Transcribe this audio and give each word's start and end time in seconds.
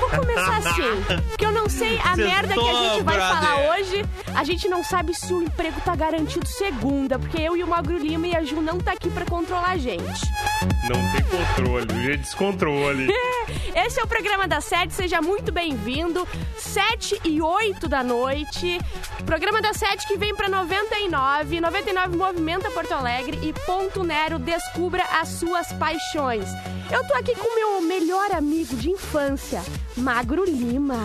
Vou 0.00 0.10
começar 0.10 0.56
assim, 0.58 0.82
porque 1.28 1.44
eu 1.44 1.52
não 1.52 1.68
sei 1.68 1.98
a 1.98 2.14
Sextou, 2.14 2.24
merda 2.24 2.54
que 2.54 2.60
a 2.68 2.72
gente 2.88 3.02
vai 3.04 3.16
brother. 3.16 3.36
falar 3.40 3.70
hoje. 3.70 4.04
A 4.34 4.44
gente 4.44 4.68
não 4.68 4.82
sabe 4.84 5.14
se 5.14 5.32
o 5.32 5.42
emprego 5.42 5.80
tá 5.84 5.94
garantido 5.94 6.46
segunda, 6.46 7.18
porque 7.18 7.40
eu 7.40 7.56
e 7.56 7.62
o 7.62 7.66
Magro 7.68 7.98
Lima 7.98 8.26
e 8.26 8.34
a 8.36 8.42
Ju 8.42 8.60
não 8.60 8.78
tá 8.78 8.92
aqui 8.92 9.10
pra 9.10 9.24
controlar 9.24 9.70
a 9.70 9.76
gente. 9.76 10.20
Não 10.88 11.12
tem 11.12 11.24
controle, 11.24 12.12
é 12.12 12.16
descontrole. 12.16 13.08
Esse 13.74 14.00
é 14.00 14.02
o 14.02 14.06
programa 14.06 14.48
da 14.48 14.60
Sete, 14.60 14.92
seja 14.94 15.20
muito 15.22 15.52
bem-vindo. 15.52 16.26
7 16.56 17.20
e 17.24 17.40
8 17.40 17.88
da 17.88 18.02
noite. 18.02 18.80
Programa 19.24 19.62
da 19.62 19.72
Sete 19.72 20.06
que 20.06 20.16
vem 20.16 20.34
pra 20.34 20.48
99. 20.48 21.60
99 21.60 22.16
movimenta 22.16 22.70
Porto 22.70 22.92
Alegre 22.92 23.38
e 23.42 23.52
Ponto 23.64 24.02
Nero 24.02 24.38
descubra 24.38 25.04
as 25.20 25.28
suas 25.28 25.72
paixões. 25.74 26.48
Eu 26.90 27.06
tô 27.06 27.14
aqui 27.14 27.34
com 27.36 27.48
o 27.48 27.54
meu 27.54 27.88
melhor 27.88 28.32
amigo 28.32 28.74
de 28.76 28.90
infância, 28.90 29.62
Magro 29.96 30.44
Lima. 30.44 30.98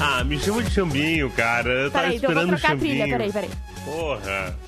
Ah, 0.00 0.24
me 0.24 0.38
chama 0.38 0.62
de 0.62 0.70
chambinho, 0.70 1.30
cara. 1.30 1.68
Eu 1.70 1.90
tava 1.90 2.04
Peraí, 2.04 2.16
então 2.16 2.30
eu 2.30 2.34
vou 2.34 2.44
esperando 2.44 2.56
o 2.56 2.60
trocar 2.60 2.74
a 2.74 2.78
trilha, 2.78 3.06
chambinho. 3.06 3.18
peraí, 3.18 3.32
peraí. 3.32 3.50
Porra. 3.84 4.58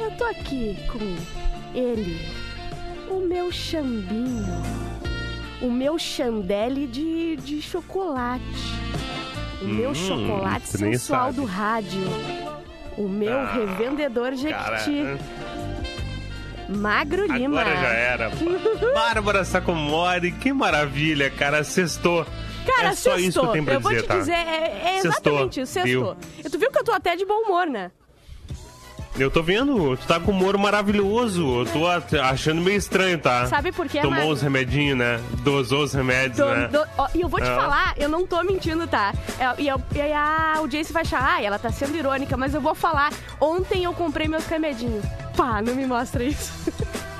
Eu 0.00 0.10
tô 0.16 0.24
aqui 0.24 0.76
com 0.90 1.16
ele, 1.76 2.18
o 3.10 3.20
meu 3.20 3.50
chambinho, 3.50 4.46
o 5.60 5.70
meu 5.70 5.98
chandelle 5.98 6.86
de, 6.86 7.36
de 7.36 7.60
chocolate, 7.62 8.42
o 9.62 9.64
meu 9.66 9.90
Hum, 9.90 9.94
chocolate 9.94 10.70
tu 10.72 10.78
nem 10.82 10.92
sensual 10.92 11.32
do 11.32 11.44
rádio, 11.44 12.02
o 12.96 13.08
meu 13.08 13.36
Ah, 13.38 13.52
revendedor 13.52 14.34
Jequiti, 14.34 15.02
Magro 16.68 17.26
Lima. 17.32 17.60
agora 17.62 17.76
já 17.76 17.88
era. 17.92 18.30
Bárbara 18.94 19.44
Sacomori, 19.44 20.32
que 20.32 20.52
maravilha, 20.52 21.30
cara. 21.30 21.64
Sextou. 21.64 22.26
Cara, 22.66 22.88
é 22.88 22.94
só 22.94 23.16
sextou. 23.16 23.18
isso 23.18 23.40
que 23.40 23.46
eu 23.46 23.52
tenho 23.52 23.64
pra 23.64 23.78
vou 23.78 23.90
dizer, 23.90 24.02
te 24.02 24.08
tá? 24.08 24.18
dizer, 24.18 24.32
é, 24.32 24.82
é 24.84 24.98
exatamente 24.98 25.60
isso, 25.62 25.72
sextou. 25.72 26.16
E 26.38 26.42
tu 26.50 26.58
viu 26.58 26.70
que 26.70 26.78
eu 26.78 26.84
tô 26.84 26.92
até 26.92 27.16
de 27.16 27.24
bom 27.24 27.44
humor, 27.46 27.66
né? 27.66 27.90
Eu 29.18 29.30
tô 29.30 29.42
vendo, 29.42 29.96
tu 29.96 30.06
tá 30.06 30.20
com 30.20 30.30
humor 30.30 30.56
maravilhoso. 30.56 31.60
Eu 31.60 31.66
tô 31.66 31.86
achando 32.20 32.60
meio 32.62 32.76
estranho, 32.76 33.18
tá? 33.18 33.46
Sabe 33.46 33.72
por 33.72 33.88
quê, 33.88 34.00
Tomou 34.00 34.30
os 34.30 34.40
remedinhos, 34.40 34.96
né? 34.96 35.20
Dosou 35.42 35.82
os 35.82 35.92
remédios, 35.92 36.36
Do- 36.36 36.46
né? 36.46 36.68
do- 36.68 36.86
ó, 36.96 37.08
e 37.14 37.20
eu 37.20 37.28
vou 37.28 37.40
te 37.40 37.46
É. 37.48 37.54
falar, 37.56 37.94
eu 37.96 38.08
não 38.08 38.24
tô 38.26 38.42
mentindo, 38.44 38.86
tá? 38.86 39.12
É, 39.38 39.60
E, 39.62 39.66
eu- 39.66 39.82
e 39.94 40.00
a 40.12 40.54
audiência 40.58 40.92
vai 40.92 41.02
achar, 41.02 41.20
ah, 41.36 41.42
ela 41.42 41.58
tá 41.58 41.70
sendo 41.72 41.96
irônica, 41.96 42.36
mas 42.36 42.54
eu 42.54 42.60
vou 42.60 42.74
falar. 42.76 43.12
Ontem 43.40 43.82
eu 43.84 43.92
comprei 43.92 44.28
meus 44.28 44.46
remedinhos. 44.46 45.04
Pá, 45.36 45.60
não 45.62 45.74
me 45.74 45.84
mostra 45.86 46.22
isso. 46.22 46.52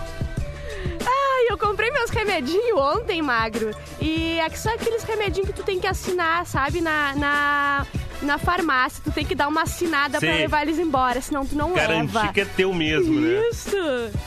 Ai, 1.05 1.47
eu 1.51 1.59
comprei 1.59 1.91
meus 1.91 2.11
remedinhos 2.11 2.79
ontem, 2.79 3.21
magro. 3.23 3.71
E 4.01 4.39
é 4.39 4.49
que 4.49 4.59
são 4.59 4.73
aqueles 4.73 5.03
remedinhos 5.03 5.49
que 5.49 5.55
tu 5.55 5.63
tem 5.65 5.81
que 5.81 5.87
assinar, 5.87 6.45
sabe? 6.47 6.81
Na, 6.81 7.15
na, 7.17 7.87
na 8.23 8.39
farmácia. 8.39 9.01
Tu 9.05 9.11
tem 9.13 9.25
que 9.25 9.35
dar 9.35 9.49
uma 9.49 9.63
assinada 9.63 10.19
pra 10.19 10.33
Sim. 10.33 10.39
levar 10.39 10.63
eles 10.63 10.79
embora, 10.79 11.21
senão 11.21 11.45
tu 11.47 11.55
não 11.57 11.73
Garantir 11.73 12.15
leva. 12.15 12.33
que 12.33 12.41
é 12.41 12.45
teu 12.45 12.73
mesmo, 12.75 13.21
né? 13.21 13.43
Isso! 13.51 13.77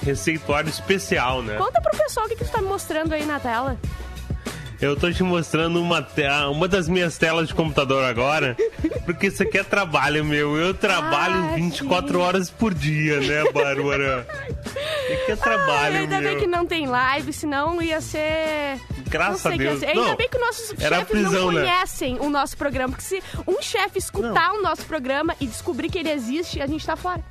Receituário 0.03 0.69
especial, 0.69 1.41
né? 1.41 1.55
Conta 1.57 1.81
pro 1.81 1.97
pessoal 1.97 2.25
o 2.25 2.29
que, 2.29 2.35
que 2.35 2.45
tu 2.45 2.51
tá 2.51 2.61
me 2.61 2.67
mostrando 2.67 3.13
aí 3.13 3.25
na 3.25 3.39
tela. 3.39 3.77
Eu 4.79 4.95
tô 4.95 5.11
te 5.11 5.21
mostrando 5.21 5.79
uma, 5.79 6.03
uma 6.51 6.67
das 6.67 6.89
minhas 6.89 7.15
telas 7.15 7.47
de 7.49 7.53
computador 7.53 8.03
agora, 8.03 8.57
porque 9.05 9.27
isso 9.27 9.43
aqui 9.43 9.59
é 9.59 9.63
trabalho, 9.63 10.25
meu. 10.25 10.57
Eu 10.57 10.73
trabalho 10.73 11.35
Ah, 11.51 11.55
24 11.55 12.07
sim. 12.09 12.15
horas 12.15 12.49
por 12.49 12.73
dia, 12.73 13.19
né, 13.19 13.43
Bárbara? 13.51 14.27
Isso 15.11 15.23
aqui 15.23 15.31
é 15.33 15.35
trabalho, 15.35 15.97
ainda 15.97 16.19
bem 16.19 16.31
meu. 16.31 16.39
que 16.39 16.47
não 16.47 16.65
tem 16.65 16.87
live, 16.87 17.33
senão 17.33 17.81
ia 17.81 17.99
ser. 18.01 18.79
Graças 19.11 19.43
não 19.43 19.51
a 19.51 19.53
que 19.53 19.63
Deus. 19.63 19.79
ser. 19.79 19.85
Ainda 19.87 20.01
Não, 20.01 20.15
bem 20.15 20.29
que 20.29 20.37
nossos 20.37 20.67
chefes 20.69 21.07
prisão, 21.07 21.45
não 21.45 21.51
né? 21.51 21.61
conhecem 21.61 22.17
o 22.19 22.29
nosso 22.29 22.57
programa. 22.57 22.93
Porque 22.93 23.03
se 23.03 23.21
um 23.47 23.61
chefe 23.61 23.99
escutar 23.99 24.53
o 24.53 24.61
nosso 24.61 24.85
programa 24.85 25.35
e 25.39 25.45
descobrir 25.45 25.89
que 25.89 25.99
ele 25.99 26.09
existe, 26.11 26.61
a 26.61 26.67
gente 26.67 26.85
tá 26.85 26.95
fora. 26.95 27.23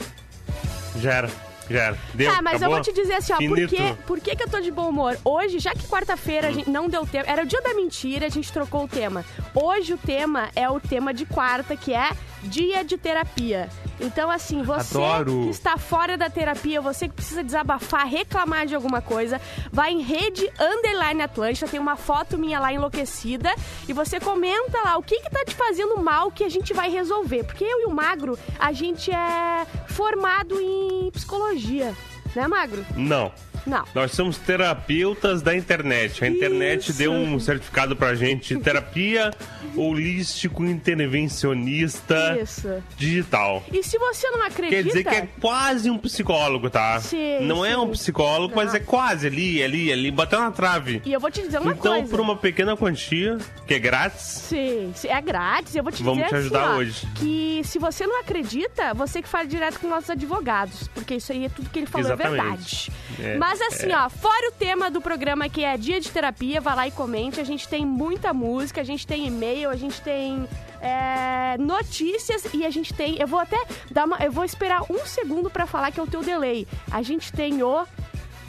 Já 0.97 1.13
era, 1.15 1.31
já 1.71 1.83
era. 1.85 1.99
Deu, 2.15 2.31
tá, 2.33 2.43
mas 2.43 2.57
acabou? 2.57 2.77
eu 2.79 2.83
vou 2.83 2.93
te 2.93 3.01
dizer 3.01 3.15
assim, 3.15 3.33
ó, 3.33 3.37
por 3.37 3.57
Finito. 3.57 3.75
que, 3.75 3.95
por 4.07 4.21
que, 4.21 4.37
que 4.37 4.43
eu 4.43 4.49
tô 4.49 4.61
de 4.61 4.71
bom 4.71 4.89
humor? 4.89 5.17
Hoje, 5.25 5.59
já 5.59 5.73
que 5.73 5.87
quarta-feira 5.87 6.49
a 6.49 6.53
gente 6.53 6.69
não 6.69 6.89
deu 6.89 7.07
tempo, 7.07 7.29
era 7.31 7.43
o 7.43 7.47
dia 7.47 7.61
da 7.63 7.73
mentira, 7.75 8.27
a 8.27 8.29
gente 8.29 8.53
trocou 8.53 8.85
o 8.85 8.89
tema. 8.89 9.25
Hoje 9.55 9.95
o 9.95 9.99
tema 9.99 10.51
é 10.55 10.69
o 10.69 10.79
tema 10.81 11.15
de 11.15 11.25
quarta, 11.25 11.77
que 11.77 11.95
é 11.95 12.11
dia 12.43 12.85
de 12.85 12.97
terapia. 12.97 13.69
Então, 14.01 14.31
assim, 14.31 14.63
você 14.63 14.97
Adoro. 14.97 15.43
que 15.45 15.51
está 15.51 15.77
fora 15.77 16.17
da 16.17 16.31
terapia, 16.31 16.81
você 16.81 17.09
que 17.09 17.15
precisa 17.15 17.43
desabafar, 17.43 18.07
reclamar 18.07 18.67
de 18.67 18.75
alguma 18.75 19.03
coisa, 19.03 19.41
vai 19.71 19.93
em 19.93 20.01
rede 20.01 20.51
underline 20.59 21.23
Atlântica, 21.23 21.69
tem 21.69 21.79
uma 21.79 21.97
foto 21.97 22.39
minha 22.39 22.59
lá 22.59 22.73
enlouquecida, 22.73 23.55
e 23.89 23.93
você 23.93 24.19
comenta 24.19 24.79
lá 24.85 24.97
o 24.97 25.03
que 25.03 25.21
que 25.21 25.31
tá 25.31 25.45
te 25.45 25.55
fazendo 25.55 26.01
mal 26.01 26.31
que 26.31 26.45
a 26.45 26.49
gente 26.49 26.73
vai 26.73 26.91
resolver. 26.91 27.45
Porque 27.45 27.65
eu 27.65 27.83
e 27.83 27.87
o 27.87 27.91
Magro, 27.91 28.39
a 28.59 28.73
gente 28.73 29.11
é 29.11 29.67
formado 29.89 30.61
em 30.61 31.11
psicologia. 31.11 31.95
Né, 32.35 32.47
Magro? 32.47 32.85
Não. 32.97 33.33
Não. 33.67 33.85
Nós 33.95 34.13
somos 34.13 34.39
terapeutas 34.39 35.43
da 35.43 35.55
internet. 35.55 36.25
A 36.25 36.29
internet 36.29 36.91
Isso. 36.91 36.99
deu 36.99 37.13
um 37.13 37.39
certificado 37.39 37.95
pra 37.95 38.15
gente 38.15 38.57
de 38.57 38.63
terapia 38.63 39.31
holístico 39.77 40.65
intervencionista 40.65 42.39
Isso. 42.41 42.83
digital. 42.97 43.63
E 43.73 43.83
se 43.83 43.99
você 43.99 44.29
não 44.31 44.43
acredita... 44.45 44.77
Quer 44.77 44.83
dizer 44.85 45.05
que 45.05 45.15
é 45.15 45.29
quase 45.41 45.91
um 45.91 45.99
psicólogo, 45.99 46.71
tá? 46.71 47.01
Sim, 47.01 47.41
Não 47.43 47.65
é 47.65 47.71
sim. 47.71 47.77
um 47.77 47.89
psicólogo, 47.89 48.55
mas 48.55 48.69
Não. 48.69 48.77
é 48.77 48.81
quase 48.81 49.27
ali, 49.27 49.63
ali, 49.63 49.93
ali, 49.93 50.11
bateu 50.11 50.41
na 50.41 50.51
trave. 50.51 51.03
E 51.05 51.13
eu 51.13 51.21
vou 51.21 51.31
te 51.31 51.43
dizer 51.43 51.61
uma 51.61 51.73
então, 51.73 51.95
coisa. 51.95 52.09
por 52.09 52.21
uma 52.21 52.37
pequena 52.37 52.77
quantia, 52.77 53.39
que 53.67 53.75
é 53.75 53.79
grátis, 53.79 54.21
Sim, 54.21 54.93
é 55.05 55.21
grátis. 55.21 55.75
Eu 55.75 55.83
vou 55.83 55.93
te 55.93 56.03
Vamos 56.03 56.19
dizer 56.25 56.29
te 56.29 56.35
ajudar 56.37 56.65
assim, 56.65 56.73
ó, 56.73 56.77
hoje. 56.79 57.07
que 57.17 57.61
se 57.65 57.79
você 57.79 58.07
não 58.07 58.21
acredita, 58.21 58.95
você 58.95 59.23
que 59.23 59.29
fala 59.29 59.47
direto 59.47 59.79
com 59.81 59.89
nossos 59.89 60.11
advogados, 60.11 60.89
porque 60.89 61.15
isso 61.17 61.33
aí 61.33 61.45
é 61.45 61.49
tudo 61.49 61.71
que 61.71 61.79
ele 61.79 61.87
falou 61.87 62.11
é 62.11 62.15
Exatamente. 62.15 62.41
verdade. 62.41 62.93
É, 63.19 63.37
Mas 63.37 63.61
assim, 63.61 63.93
ó, 63.93 64.09
fora 64.09 64.49
o 64.49 64.53
tema 64.53 64.91
do 64.91 65.01
programa 65.01 65.49
que 65.49 65.65
é 65.65 65.77
dia 65.77 66.01
de 66.01 66.11
terapia, 66.11 66.61
vá 66.61 66.75
lá 66.75 66.89
e 66.89 66.91
comente. 66.91 67.41
A 67.41 67.45
gente 67.45 67.69
tem 67.69 67.85
muita 67.85 68.33
música, 68.33 68.81
a 68.81 68.85
gente 68.85 69.07
tem 69.07 69.27
e-mail, 69.27 69.50
a 69.71 69.77
gente 69.77 70.01
tem 70.01 70.47
é, 70.81 71.57
notícias 71.59 72.47
e 72.55 72.65
a 72.65 72.71
gente 72.71 72.95
tem. 72.95 73.17
Eu 73.21 73.27
vou 73.27 73.39
até 73.39 73.59
dar 73.91 74.07
uma. 74.07 74.17
Eu 74.19 74.33
vou 74.33 74.45
esperar 74.45 74.83
um 74.91 75.05
segundo 75.07 75.51
pra 75.51 75.67
falar 75.67 75.91
que 75.91 76.01
é 76.01 76.03
o 76.03 76.07
teu 76.07 76.23
delay. 76.23 76.67
A 76.91 77.03
gente 77.03 77.33
tem 77.33 77.63
o. 77.63 77.85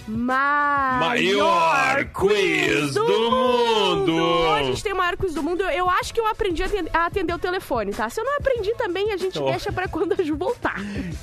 Maior, 0.07 2.05
quiz 2.13 2.93
do 2.93 3.03
mundo. 3.31 4.15
Hoje 4.15 4.59
a 4.59 4.63
gente 4.63 4.83
tem 4.83 4.93
o 4.93 4.95
maior 4.97 5.15
quiz 5.17 5.33
do 5.33 5.43
mundo. 5.43 5.61
Eu, 5.63 5.69
eu 5.69 5.89
acho 5.89 6.13
que 6.13 6.19
eu 6.19 6.27
aprendi 6.27 6.63
a 6.63 6.65
atender, 6.65 6.91
a 6.95 7.05
atender 7.05 7.33
o 7.33 7.39
telefone, 7.39 7.91
tá? 7.91 8.09
Se 8.09 8.19
eu 8.19 8.23
não 8.25 8.37
aprendi 8.37 8.73
também, 8.75 9.11
a 9.11 9.17
gente 9.17 9.39
Oh. 9.39 9.45
deixa 9.45 9.71
pra 9.71 9.87
quando 9.87 10.13
a 10.19 10.23
Ju 10.23 10.35
voltar. 10.35 10.75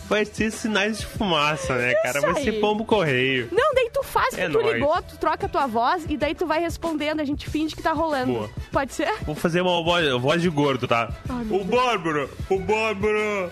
vai 0.08 0.24
ser 0.24 0.50
sinais 0.50 0.98
de 0.98 1.06
fumaça, 1.06 1.74
né, 1.76 1.94
cara? 2.02 2.20
Vai 2.20 2.36
aí. 2.36 2.44
ser 2.44 2.52
pombo 2.60 2.84
correio. 2.84 3.48
Não, 3.52 3.74
daí 3.74 3.90
tu 3.92 4.02
faz 4.02 4.34
que 4.34 4.40
É 4.40 4.48
tu 4.48 4.60
nóis. 4.60 4.74
ligou, 4.74 5.02
tu 5.02 5.16
troca 5.18 5.46
a 5.46 5.48
tua 5.48 5.66
voz 5.66 6.04
e 6.08 6.16
daí 6.16 6.34
tu 6.34 6.46
vai 6.46 6.60
respondendo, 6.60 7.20
a 7.20 7.24
gente 7.24 7.48
finge 7.48 7.74
que 7.76 7.82
tá 7.82 7.92
rolando. 7.92 8.32
Boa. 8.32 8.50
Pode 8.72 8.92
ser? 8.94 9.12
Vou 9.24 9.34
fazer 9.34 9.60
uma 9.60 9.82
voz, 9.82 10.08
voz 10.20 10.42
de 10.42 10.48
gordo, 10.48 10.86
tá? 10.88 11.10
Ai, 11.28 11.46
o 11.50 11.64
Bárbara, 11.64 12.28
o 12.50 12.58
Bárbara. 12.58 13.50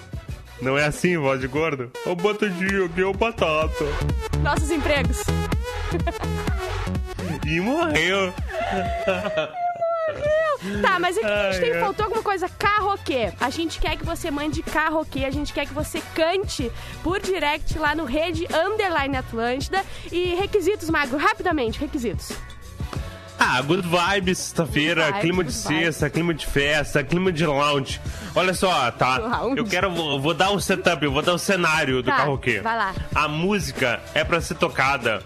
Não 0.61 0.79
é 0.79 0.87
assim, 0.87 1.17
voz 1.19 1.41
de 1.41 1.47
gordo? 1.47 1.91
Ô, 2.05 2.15
batadinho, 2.15 2.87
aqui 2.87 3.01
é 3.01 3.05
o 3.05 3.13
batata. 3.13 3.85
Nossos 4.43 4.71
empregos. 4.71 5.23
E 7.47 7.61
morreu. 7.61 8.33
Tá, 10.83 10.99
mas 10.99 11.17
aqui 11.17 11.27
a 11.27 11.53
gente 11.53 11.61
tem, 11.61 11.73
ai. 11.75 11.81
faltou 11.81 12.05
alguma 12.05 12.23
coisa. 12.23 12.49
Karaokê. 12.49 13.33
A 13.41 13.51
gente 13.51 13.79
quer 13.79 13.97
que 13.97 14.05
você 14.05 14.31
mande 14.31 14.63
karaokê, 14.63 15.25
a 15.25 15.31
gente 15.31 15.53
quer 15.53 15.67
que 15.67 15.75
você 15.75 16.03
cante 16.15 16.73
por 17.03 17.21
direct 17.21 17.79
lá 17.79 17.95
no 17.95 18.05
Rede 18.05 18.47
Underline 18.53 19.17
Atlântida. 19.17 19.85
E 20.11 20.35
requisitos, 20.35 20.91
Magro, 20.91 21.19
rapidamente, 21.19 21.79
requisitos. 21.79 22.33
Ah, 23.49 23.61
good 23.63 23.87
vibes, 23.87 24.39
sexta-feira, 24.39 25.13
clima 25.21 25.45
de 25.45 25.53
sexta, 25.53 26.11
clima 26.11 26.35
de 26.35 26.45
festa, 26.47 27.03
clima 27.05 27.31
de 27.31 27.47
lounge. 27.47 28.01
Olha 28.35 28.53
só, 28.53 28.91
tá? 28.91 29.19
Lounge. 29.19 29.59
Eu 29.59 29.65
quero, 29.65 29.91
vou, 29.91 30.21
vou 30.21 30.35
dar 30.35 30.51
um 30.51 30.59
setup, 30.59 31.05
eu 31.05 31.13
vou 31.13 31.23
dar 31.23 31.35
o 31.35 31.39
cenário 31.39 32.03
do 32.03 32.07
Tá, 32.11 32.17
karaokê. 32.17 32.61
vai 32.61 32.77
lá. 32.77 32.95
A 33.15 33.29
música 33.29 34.01
é 34.15 34.25
pra 34.25 34.41
ser 34.41 34.57
tocada 34.57 35.23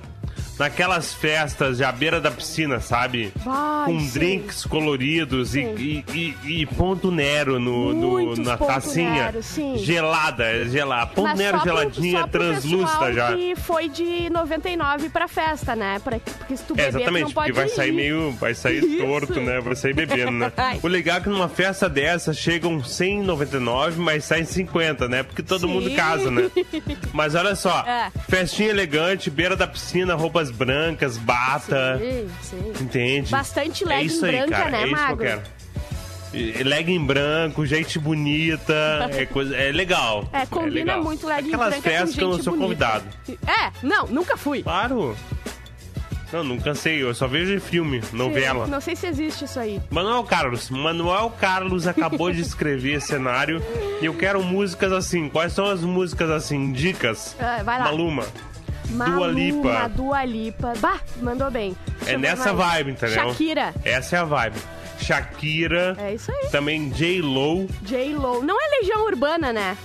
naquelas 0.61 1.15
festas 1.15 1.81
à 1.81 1.91
beira 1.91 2.21
da 2.21 2.31
piscina, 2.31 2.81
sabe? 2.81 3.33
Vai, 3.37 3.87
Com 3.87 3.99
sim. 4.01 4.11
drinks 4.12 4.65
coloridos 4.67 5.55
e, 5.55 5.61
e, 5.61 6.05
e- 6.45 6.61
e 6.61 6.67
ponto 6.67 7.11
Nero 7.11 7.59
no, 7.59 7.95
no- 7.95 8.37
na 8.37 8.59
tacinha. 8.59 9.11
Nero, 9.25 9.43
sim. 9.43 9.79
Gelada, 9.79 10.69
gelada. 10.69 11.07
Ponto 11.07 11.29
Mas 11.29 11.39
Nero 11.39 11.61
geladinha, 11.61 12.29
pro 12.29 12.41
translúcida 12.41 13.12
já. 13.12 13.35
que 13.35 13.57
foi 13.57 13.89
de 13.89 14.29
99 14.31 15.09
pra 15.09 15.27
festa, 15.27 15.75
né? 15.75 15.99
Pra- 16.05 16.19
porque 16.21 16.57
se 16.57 16.62
tu 16.65 16.75
É, 16.75 16.77
beber, 16.77 16.91
tu 16.93 16.97
exatamente, 16.99 17.25
não 17.25 17.33
pode 17.33 17.53
porque 17.53 17.53
vai 17.67 17.69
sair 17.71 17.91
dirigir. 17.93 18.12
meio. 18.15 18.33
Vai 18.33 18.55
sair 18.55 18.85
Isso. 18.85 18.99
torto, 18.99 19.41
né? 19.41 19.61
Vai 19.61 19.75
sair 19.77 19.95
bebendo, 19.95 20.33
né? 20.33 20.53
O 20.83 20.89
legal 20.89 21.17
é 21.17 21.21
que 21.23 21.29
numa 21.31 21.49
festa 21.49 21.89
dessa 21.89 22.35
chegam 22.35 22.85
199, 22.85 23.99
mas 23.99 24.25
saem 24.25 24.45
50, 24.45 25.09
né? 25.09 25.23
Porque 25.23 25.43
todo 25.43 25.62
Sim. 25.62 25.67
mundo 25.69 25.91
casa, 25.95 26.31
né? 26.31 26.51
Mas 27.12 27.35
olha 27.35 27.55
só, 27.55 27.81
É. 27.87 28.11
festinha 28.29 28.69
elegante, 28.71 29.31
beira 29.31 29.57
da 29.57 29.67
piscina, 29.67 30.15
roupas 30.15 30.50
brancas, 30.50 31.17
bata. 31.17 31.99
Sim, 31.99 32.29
sim. 32.43 32.73
Entende? 32.81 33.31
Bastante 33.31 33.85
é 33.85 33.87
legging 33.87 34.06
isso 34.06 34.25
aí, 34.25 34.32
branca, 34.37 34.50
cara, 34.50 34.70
né, 34.70 34.82
é 34.82 34.87
isso 34.87 34.93
Magro? 34.93 35.17
que 35.17 35.23
eu 35.23 35.29
quero. 35.29 35.61
Legging 36.69 37.05
branco, 37.05 37.67
gente 37.67 37.99
bonita, 37.99 38.73
é, 39.12 39.26
coisa, 39.26 39.56
é 39.56 39.73
legal. 39.73 40.29
É, 40.32 40.47
combina 40.47 40.93
legal. 40.93 41.02
muito 41.02 41.26
legging 41.26 41.49
Aquelas 41.49 41.70
branca 41.70 41.82
com 41.91 41.97
festas 41.97 42.14
que 42.14 42.23
eu 42.23 42.29
não 42.29 42.35
gente 42.35 42.44
sou 42.44 42.56
bonita. 42.56 42.91
convidado. 42.91 43.05
É, 43.47 43.73
não, 43.82 44.06
nunca 44.06 44.37
fui. 44.37 44.62
Claro. 44.62 45.17
Não, 46.32 46.44
nunca 46.44 46.76
sei, 46.76 47.02
eu 47.02 47.12
só 47.12 47.26
vejo 47.26 47.52
em 47.52 47.58
filme, 47.58 48.00
novela. 48.12 48.64
Não 48.69 48.81
sei 48.81 48.94
se 48.94 49.05
existe 49.08 49.44
isso 49.47 49.58
aí. 49.58 49.81
Manuel 49.91 50.23
Carlos. 50.23 50.70
Manuel 50.70 51.35
Carlos 51.41 51.88
acabou 51.88 52.31
de 52.31 52.41
escrever 52.41 53.00
cenário 53.00 53.61
e 54.00 54.05
eu 54.06 54.14
quero 54.14 54.41
músicas 54.41 54.93
assim. 54.93 55.29
Quais 55.29 55.52
são 55.52 55.67
as 55.67 55.81
músicas 55.81 56.31
assim? 56.31 56.70
Dicas. 56.73 57.35
Ah, 57.41 57.62
vai 57.64 57.79
lá. 57.81 57.87
Maluma. 57.87 58.25
Maluma, 58.91 59.27
Lipa. 59.29 59.89
Dua 59.95 60.25
Lipa. 60.25 60.73
Bah, 60.79 60.99
mandou 61.21 61.51
bem. 61.51 61.77
Deixa 61.99 62.11
É 62.11 62.15
eu 62.15 62.21
ver 62.21 62.27
nessa 62.29 62.53
mais. 62.53 62.73
vibe, 62.75 62.91
entendeu? 62.93 63.15
Shakira. 63.29 63.75
Essa 63.85 64.17
é 64.17 64.19
a 64.19 64.25
vibe. 64.25 64.57
Shakira. 64.99 65.97
É 65.99 66.15
isso 66.15 66.31
aí. 66.31 66.49
Também 66.51 66.91
J-Lo. 66.91 67.67
J-Lo. 67.83 68.43
Não 68.43 68.57
é 68.61 68.81
Legião 68.81 69.05
Urbana, 69.07 69.53
né? 69.53 69.77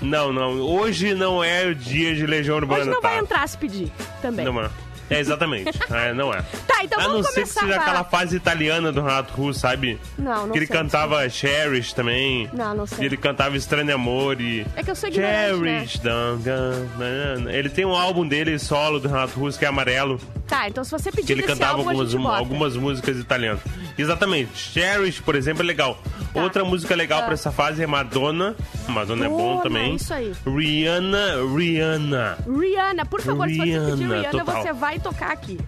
Não, 0.00 0.32
não. 0.32 0.60
Hoje 0.60 1.14
não 1.14 1.42
é 1.44 1.66
o 1.66 1.74
dia 1.74 2.14
de 2.14 2.26
Legião 2.26 2.56
Urbana, 2.56 2.80
Hoje 2.80 2.90
não 2.90 3.00
tá? 3.00 3.08
vai 3.10 3.18
entrar 3.18 3.48
se 3.48 3.56
pedir 3.56 3.92
também. 4.20 4.44
Não 4.44 4.60
é. 4.60 4.68
É, 5.10 5.20
exatamente. 5.20 5.70
É, 5.92 6.12
não 6.14 6.32
é. 6.32 6.42
Tá, 6.82 6.84
então 6.84 6.98
a 7.00 7.02
vamos 7.02 7.16
não 7.16 7.22
ser 7.24 7.28
que 7.28 7.40
começar. 7.52 7.60
seja 7.60 7.76
aquela 7.76 8.04
fase 8.04 8.36
italiana 8.36 8.90
do 8.92 9.00
Renato 9.02 9.32
Russo, 9.34 9.60
sabe? 9.60 9.98
Não, 10.18 10.46
não 10.46 10.50
Que 10.52 10.58
ele 10.58 10.66
sei, 10.66 10.76
cantava 10.76 11.28
Cherish 11.28 11.92
também. 11.92 12.48
Não, 12.52 12.74
não 12.74 12.86
sei. 12.86 12.98
E 13.02 13.06
ele 13.06 13.16
cantava 13.16 13.56
Estranho 13.56 13.94
Amor 13.94 14.40
e... 14.40 14.66
É 14.76 14.82
que 14.82 14.90
eu 14.90 14.94
sou 14.96 15.08
né? 15.10 15.14
Cherish, 15.16 15.98
go- 15.98 17.48
Ele 17.50 17.68
tem 17.68 17.84
um 17.84 17.94
álbum 17.96 18.26
dele 18.26 18.58
solo 18.58 18.98
do 19.00 19.08
Renato 19.08 19.38
Russo 19.38 19.58
que 19.58 19.64
é 19.64 19.68
amarelo. 19.68 20.20
Tá, 20.46 20.68
então 20.68 20.84
se 20.84 20.90
você 20.90 21.10
pedir 21.10 21.26
Que 21.26 21.32
ele 21.32 21.42
cantava 21.42 21.78
álbum, 21.78 21.88
a 21.88 21.92
algumas, 22.02 22.14
algumas 22.38 22.76
músicas 22.76 23.16
italianas. 23.16 23.60
Exatamente. 23.96 24.50
Cherish, 24.56 25.20
por 25.20 25.34
exemplo, 25.34 25.62
é 25.62 25.66
legal. 25.66 25.98
Tá. 26.34 26.42
Outra 26.42 26.64
música 26.64 26.94
legal 26.94 27.20
Ah. 27.20 27.24
pra 27.24 27.34
essa 27.34 27.52
fase 27.52 27.82
é 27.82 27.86
Madonna. 27.86 28.54
Madonna 28.88 29.26
é 29.26 29.28
bom 29.28 29.60
também. 29.60 29.94
isso 29.96 30.12
aí. 30.12 30.32
Rihanna, 30.46 31.36
Rihanna. 31.56 32.38
Rihanna, 32.46 33.04
por 33.06 33.20
favor, 33.20 33.48
se 33.48 33.54
você 33.56 33.62
pedir 33.62 33.70
Rihanna, 33.78 34.16
Rihanna, 34.16 34.30
total. 34.44 34.62
você 34.62 34.72
vai 34.72 34.98
tocar 34.98 35.30
aqui. 35.32 35.58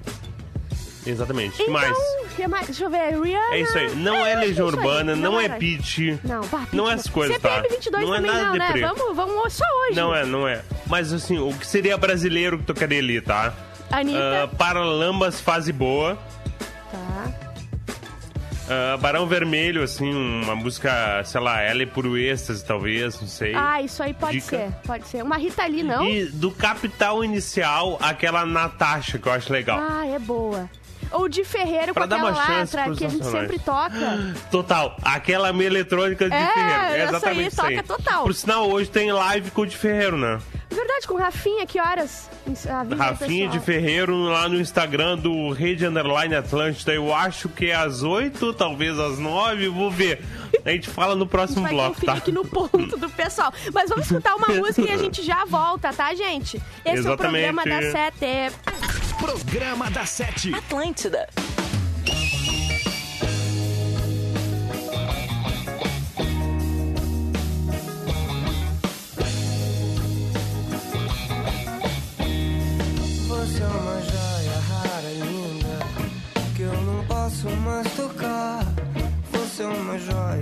Exatamente. 1.07 1.57
que 1.57 1.63
Então, 1.63 1.75
mais? 1.75 1.99
que 2.35 2.49
mais? 2.49 2.67
Deixa 2.67 2.85
eu 2.85 2.91
ver, 2.91 3.21
Rihanna. 3.21 3.55
É 3.55 3.61
isso 3.61 3.79
aí. 3.79 3.95
Não 3.97 4.17
é, 4.17 4.33
acho 4.33 4.41
Legião 4.41 4.69
aí. 4.69 4.75
Urbana, 4.75 5.17
não, 5.17 5.41
é 5.41 5.45
era. 5.45 5.57
Pitch. 5.57 5.99
Não, 6.25 6.41
Pitch 6.41 6.73
Não 6.73 6.91
é 6.91 6.95
essas 6.95 7.09
coisas, 7.09 7.39
tá? 7.39 7.57
CPM 7.57 7.69
22 7.77 8.05
Não 8.07 8.15
é 8.15 8.17
também 8.19 8.33
nada 8.33 8.45
não, 8.45 8.55
né? 8.57 8.67
deprê. 8.67 8.81
Vamos, 8.83 9.17
vamos 9.17 9.53
só 9.53 9.65
hoje. 9.83 9.97
Não 9.97 10.15
é, 10.15 10.25
não 10.25 10.49
é. 10.49 10.63
Mas 10.87 11.13
assim, 11.13 11.39
o 11.39 11.53
que 11.53 11.67
seria 11.67 11.97
brasileiro 11.97 12.59
que 12.59 12.65
tocaria 12.65 12.99
ali, 12.99 13.21
tá? 13.21 13.53
Anitta. 13.91 14.45
Ah, 14.45 14.49
Paralamas 14.57 15.41
Fase 15.41 15.73
Boa. 15.73 16.19
Tá. 16.91 17.33
Ah, 18.69 18.97
Barão 18.97 19.27
Vermelho, 19.27 19.83
assim, 19.83 20.11
uma 20.43 20.57
música, 20.57 21.23
sei 21.25 21.41
lá, 21.41 21.61
ela 21.61 21.83
é 21.83 21.87
puro 21.87 22.17
êxtase, 22.17 22.65
talvez, 22.65 23.21
não 23.21 23.29
sei. 23.29 23.55
Ah, 23.55 23.83
isso 23.83 24.03
aí 24.03 24.15
pode 24.15 24.41
Dica. 24.41 24.57
ser, 24.57 24.73
pode 24.87 25.07
ser. 25.07 25.23
Uma 25.23 25.37
Rita 25.37 25.67
Lee, 25.67 25.83
não? 25.83 26.05
E 26.09 26.25
do 26.27 26.51
Capital 26.51 27.23
Inicial, 27.23 27.99
aquela 28.01 28.47
Natasha, 28.47 29.19
que 29.19 29.29
eu 29.29 29.33
acho 29.33 29.53
legal. 29.53 29.79
Ah, 29.81 30.07
é 30.07 30.19
boa. 30.19 30.69
Ou 31.13 31.29
de 31.29 31.45
Ferreiro 31.45 31.93
Pra 31.95 32.05
com 32.05 32.09
dar 32.09 32.17
aquela 32.17 32.67
pros 32.67 32.99
que 32.99 33.05
a 33.05 33.09
gente 33.09 33.25
sempre 33.25 33.59
toca. 33.59 34.35
Total, 34.51 34.97
aquela 35.03 35.53
meia 35.53 35.69
eletrônica 35.69 36.29
de 36.29 36.35
É, 36.35 36.47
Ferreiro. 36.49 36.73
É 36.95 36.99
essa 37.01 37.09
exatamente 37.17 37.41
aí 37.41 37.47
isso 37.49 37.63
aí. 37.63 37.77
toca 37.77 37.97
total. 37.97 38.25
Por 38.25 38.35
sinal, 38.35 38.69
hoje 38.71 38.91
tem 38.91 39.13
live 39.13 39.51
com 39.51 39.63
o 39.63 39.67
de 39.67 39.77
Ferreiro, 39.77 40.17
né? 40.17 40.39
Verdade, 40.71 41.07
com 41.07 41.15
Rafinha, 41.15 41.65
que 41.67 41.81
horas? 41.81 42.29
Aí, 42.47 42.99
Rafinha 42.99 43.49
de. 43.49 43.61
Ferreiro 43.61 44.25
lá 44.25 44.49
no 44.49 44.61
Instagram 44.61 45.17
do 45.17 45.51
Rede 45.51 45.87
Underline 45.87 46.35
Atlântida. 46.35 46.93
Eu 46.93 47.15
acho 47.15 47.49
que 47.49 47.71
é 47.71 47.75
às 47.77 48.03
8, 48.03 48.53
talvez 48.55 48.99
às 48.99 49.19
9, 49.19 49.69
vou 49.69 49.89
ver. 49.91 50.25
A 50.65 50.71
gente 50.71 50.89
fala 50.91 51.15
no 51.15 51.27
próximo 51.29 51.63
vai 51.63 51.73
bloco, 51.73 52.05
tá? 52.05 52.15
aqui 52.15 52.33
no 52.33 52.43
ponto 52.47 52.97
do 52.97 53.09
pessoal. 53.09 53.53
Mas 53.73 53.89
vamos 53.89 54.07
escutar 54.07 54.35
uma 54.35 54.49
música 54.59 54.83
e 54.83 54.91
a 54.91 54.97
gente 54.97 55.23
já 55.23 55.45
volta, 55.45 55.93
tá, 55.93 56.13
gente? 56.15 56.61
Esse 56.85 56.99
Exatamente. 56.99 57.45
é 57.45 57.51
o 57.51 57.55
programa 57.55 57.65
da 57.65 57.93
Sete. 57.93 58.57
Programa 59.25 59.91
da 59.91 60.05
Sete. 60.05 60.55
Atlântida. 60.55 61.27
Você 73.27 73.63
é 73.63 73.67
uma 73.67 74.03
joia 74.03 74.61
rara, 74.69 75.11
linda, 75.15 75.79
que 76.55 76.63
eu 76.63 76.83
não 76.83 77.03
posso 77.07 77.49
mais 77.49 77.91
tocar. 77.95 78.63
Você 79.33 79.63
é 79.63 79.67
uma 79.67 79.99
joia 79.99 80.34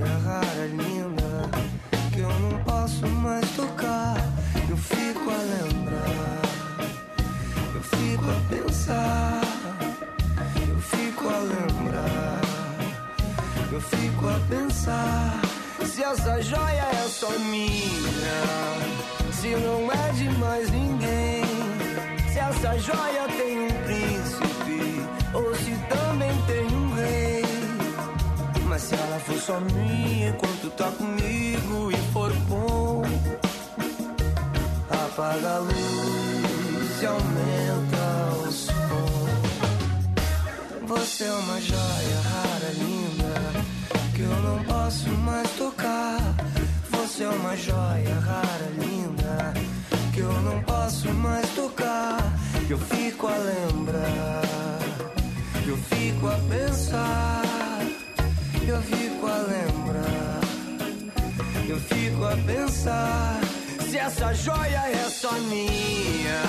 fico 14.23 14.29
a 14.29 14.39
pensar. 14.49 15.41
Se 15.85 16.03
essa 16.03 16.41
joia 16.43 16.87
é 16.93 17.09
só 17.09 17.31
minha, 17.31 18.41
se 19.33 19.49
não 19.57 19.91
é 19.91 20.13
de 20.13 20.29
mais 20.39 20.71
ninguém. 20.71 21.43
Se 22.33 22.39
essa 22.39 22.79
joia 22.79 23.29
tem 23.37 23.59
um 23.59 23.69
príncipe, 23.85 25.03
ou 25.35 25.55
se 25.57 25.75
também 25.89 26.31
tem 26.47 26.67
um 26.77 26.95
rei. 26.95 27.45
Mas 28.69 28.83
se 28.83 28.95
ela 28.95 29.19
for 29.21 29.39
só 29.39 29.61
minha 29.61 30.29
enquanto 30.31 30.71
tá 30.77 30.91
comigo 30.93 31.91
e 31.91 32.13
for 32.13 32.33
bom, 32.49 33.03
apaga 34.89 35.57
a 35.57 35.59
luz 35.59 37.03
e 37.03 37.07
aumenta 37.07 38.47
o 38.47 38.53
som. 38.53 38.73
Você 40.87 41.25
é 41.25 41.33
uma 41.33 41.61
joia 41.61 42.21
rara, 42.31 42.52
que 44.23 44.27
eu 44.27 44.43
não 44.43 44.63
posso 44.65 45.09
mais 45.11 45.51
tocar. 45.59 46.19
Você 46.91 47.25
é 47.25 47.29
uma 47.29 47.57
joia 47.57 48.15
rara, 48.21 48.69
linda, 48.79 49.53
que 50.13 50.21
eu 50.21 50.33
não 50.43 50.63
posso 50.63 51.13
mais 51.13 51.49
tocar. 51.51 52.19
Eu 52.71 52.79
fico 52.79 53.27
a 53.27 53.37
lembrar, 53.37 54.79
eu 55.67 55.77
fico 55.77 56.29
a 56.29 56.39
pensar, 56.49 57.43
eu 58.67 58.81
fico 58.83 59.27
a 59.27 59.39
lembrar, 59.55 60.41
eu 61.69 61.81
fico 61.81 62.25
a 62.25 62.37
pensar. 62.47 63.41
Se 63.91 63.99
essa 63.99 64.33
joia 64.33 64.83
é 64.89 65.11
só 65.11 65.33
minha, 65.33 66.43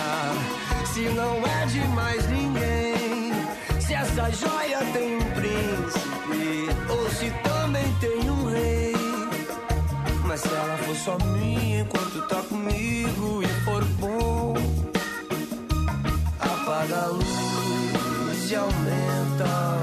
se 0.94 1.02
não 1.10 1.36
é 1.46 1.66
de 1.66 1.80
mais 1.88 2.28
ninguém. 2.30 3.13
Essa 4.04 4.30
joia 4.32 4.80
tem 4.92 5.16
um 5.16 5.32
príncipe, 5.32 6.68
ou 6.90 7.10
se 7.10 7.32
também 7.42 7.86
tem 8.02 8.30
um 8.30 8.50
rei. 8.50 8.94
Mas 10.26 10.42
se 10.42 10.50
ela 10.50 10.78
for 10.80 10.96
só 10.96 11.18
minha 11.30 11.80
enquanto 11.80 12.28
tá 12.28 12.42
comigo 12.44 13.42
e 13.42 13.48
for 13.64 13.82
bom, 14.02 14.56
apaga 16.38 16.98
a 16.98 17.08
luz 17.08 18.52
e 18.52 18.56
aumenta 18.56 19.83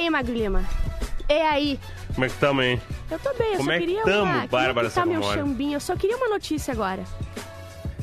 aí, 0.00 0.10
Magro 0.10 0.34
Lima? 0.34 0.64
E 1.28 1.32
aí? 1.32 1.80
Como 2.14 2.24
é 2.24 2.28
que 2.28 2.34
tamo, 2.36 2.62
hein? 2.62 2.80
Eu 3.10 3.18
tô 3.18 3.32
bem, 3.34 3.52
eu 3.52 3.56
Como 3.58 3.70
só 3.70 3.72
é 3.72 3.78
que 3.78 3.86
queria 3.86 4.02
tamo, 4.02 4.32
uma... 4.32 4.46
Bárbara 4.46 4.88
botar 4.88 5.06
meu 5.06 5.22
chambinho. 5.22 5.74
Eu 5.74 5.80
só 5.80 5.96
queria 5.96 6.16
uma 6.16 6.28
notícia 6.28 6.72
agora. 6.72 7.04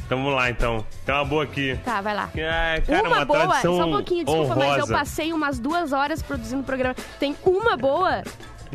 Então 0.05 0.19
vamos 0.19 0.33
lá, 0.33 0.49
então. 0.49 0.85
Tem 1.05 1.13
uma 1.13 1.25
boa 1.25 1.43
aqui. 1.43 1.77
Tá, 1.83 1.99
vai 1.99 2.15
lá. 2.15 2.29
É, 2.33 2.81
cara, 2.85 3.09
uma, 3.09 3.17
uma, 3.17 3.25
boa, 3.25 3.61
só 3.61 3.85
um 3.85 3.91
pouquinho, 3.91 4.23
desculpa, 4.23 4.55
mas 4.55 4.69
eu 4.69 4.75
honrosa. 4.75 4.93
passei 4.93 5.33
umas 5.33 5.59
duas 5.59 5.91
horas 5.91 6.21
produzindo 6.21 6.61
o 6.61 6.65
programa. 6.65 6.95
Tem 7.19 7.35
uma 7.43 7.75
boa? 7.75 8.23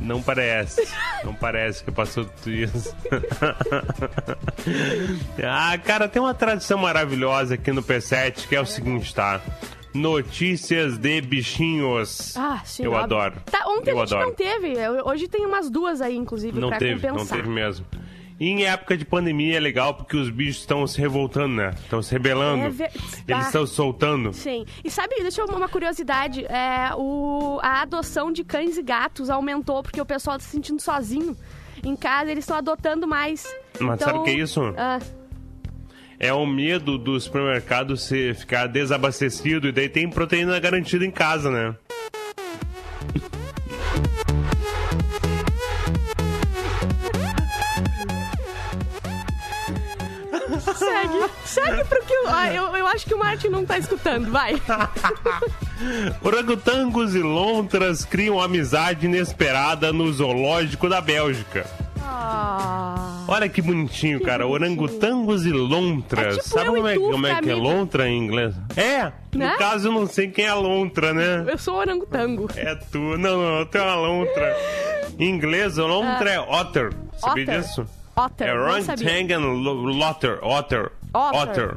Não 0.00 0.22
parece. 0.22 0.86
Não 1.24 1.32
parece 1.32 1.82
que 1.84 1.90
passou 1.90 2.26
tudo 2.26 2.50
isso. 2.50 2.94
ah, 5.42 5.78
cara, 5.78 6.08
tem 6.08 6.20
uma 6.20 6.34
tradição 6.34 6.76
maravilhosa 6.76 7.54
aqui 7.54 7.72
no 7.72 7.82
P7 7.82 8.48
que 8.48 8.56
é 8.56 8.60
o 8.60 8.66
seguinte, 8.66 9.14
tá? 9.14 9.40
Notícias 9.94 10.96
de 10.98 11.20
bichinhos. 11.20 12.36
Ah, 12.36 12.60
sim. 12.64 12.84
Eu 12.84 12.96
adoro. 12.96 13.34
Tá, 13.50 13.64
ontem 13.68 13.90
Eu 13.90 13.98
a 14.00 14.04
gente 14.04 14.14
adoro. 14.14 14.28
não 14.30 14.34
teve. 14.34 14.74
Hoje 15.04 15.28
tem 15.28 15.44
umas 15.46 15.70
duas 15.70 16.00
aí, 16.00 16.16
inclusive, 16.16 16.58
Não 16.60 16.68
pra 16.68 16.78
teve, 16.78 17.06
não 17.06 17.14
compensar. 17.14 17.38
teve 17.38 17.48
mesmo. 17.50 17.86
E 18.40 18.48
em 18.48 18.64
época 18.64 18.96
de 18.96 19.04
pandemia 19.04 19.56
é 19.56 19.60
legal 19.60 19.94
porque 19.94 20.16
os 20.16 20.28
bichos 20.28 20.56
estão 20.62 20.84
se 20.86 20.98
revoltando, 21.00 21.54
né? 21.54 21.70
Estão 21.84 22.02
se 22.02 22.10
rebelando. 22.12 22.64
É 22.64 22.68
ver- 22.70 22.90
Eles 23.28 23.44
Ah. 23.44 23.46
estão 23.46 23.66
soltando. 23.66 24.32
Sim. 24.32 24.64
E 24.82 24.90
sabe, 24.90 25.14
deixa 25.20 25.40
eu 25.42 25.46
uma 25.46 25.68
curiosidade. 25.68 26.44
É, 26.46 26.90
o, 26.96 27.60
a 27.62 27.82
adoção 27.82 28.32
de 28.32 28.42
cães 28.42 28.76
e 28.76 28.82
gatos 28.82 29.30
aumentou 29.30 29.82
porque 29.82 30.00
o 30.00 30.06
pessoal 30.06 30.38
tá 30.38 30.42
se 30.44 30.50
sentindo 30.50 30.80
sozinho. 30.82 31.36
Em 31.84 31.94
casa, 31.94 32.30
eles 32.32 32.42
estão 32.44 32.56
adotando 32.56 33.06
mais. 33.06 33.44
Mas 33.78 33.94
Então, 33.96 34.08
sabe 34.08 34.18
o 34.18 34.22
que 34.24 34.30
é 34.30 34.34
isso? 34.34 34.60
ah, 34.76 34.98
É 36.22 36.32
o 36.32 36.46
medo 36.46 36.96
do 36.96 37.18
supermercado 37.18 37.96
se 37.96 38.32
ficar 38.32 38.68
desabastecido 38.68 39.66
e 39.66 39.72
daí 39.72 39.88
tem 39.88 40.08
proteína 40.08 40.60
garantida 40.60 41.04
em 41.04 41.10
casa, 41.10 41.50
né? 41.50 41.74
segue. 50.76 51.30
segue 51.44 51.84
pro 51.86 52.04
que. 52.04 52.14
Ah, 52.28 52.54
eu, 52.54 52.76
eu 52.76 52.86
acho 52.86 53.04
que 53.04 53.14
o 53.14 53.18
Martin 53.18 53.48
não 53.48 53.66
tá 53.66 53.76
escutando. 53.76 54.30
Vai. 54.30 54.54
Orangotangos 56.22 57.16
e 57.16 57.20
lontras 57.20 58.04
criam 58.04 58.40
amizade 58.40 59.06
inesperada 59.06 59.92
no 59.92 60.12
zoológico 60.12 60.88
da 60.88 61.00
Bélgica. 61.00 61.66
Ah. 62.00 62.81
Olha 63.32 63.48
que 63.48 63.62
bonitinho, 63.62 64.18
Que 64.18 64.24
cara. 64.26 64.46
bonitinho. 64.46 64.70
Orangotangos 64.82 65.46
e 65.46 65.50
lontras. 65.52 66.36
É 66.36 66.40
tipo 66.40 66.48
Sabe 66.48 66.66
eu 66.68 66.74
como 66.74 66.88
é, 66.88 66.94
tu, 66.94 67.00
como 67.10 67.26
é 67.26 67.40
que 67.40 67.50
é 67.50 67.54
lontra 67.54 68.08
em 68.08 68.18
inglês? 68.18 68.54
É! 68.76 69.04
Né? 69.34 69.52
No 69.52 69.58
caso, 69.58 69.88
eu 69.88 69.92
não 69.92 70.06
sei 70.06 70.28
quem 70.28 70.44
é 70.44 70.48
a 70.48 70.54
lontra, 70.54 71.12
né? 71.14 71.44
Eu 71.46 71.56
sou 71.58 71.76
orangotango. 71.76 72.48
É 72.56 72.74
tu. 72.74 72.98
Não, 73.18 73.58
não, 73.58 73.64
tu 73.66 73.78
é 73.78 73.82
uma 73.82 73.94
lontra. 73.96 74.56
Em 75.18 75.28
inglês, 75.30 75.78
a 75.78 75.84
lontra 75.86 76.30
é 76.30 76.40
otter. 76.40 76.92
Sabia 77.16 77.44
Otter. 77.44 77.60
disso? 77.60 77.86
Otter, 78.14 78.48
É 78.48 78.52
lo- 79.50 79.72
lotter. 79.92 80.38
Otter. 80.42 80.90
Otter. 81.14 81.76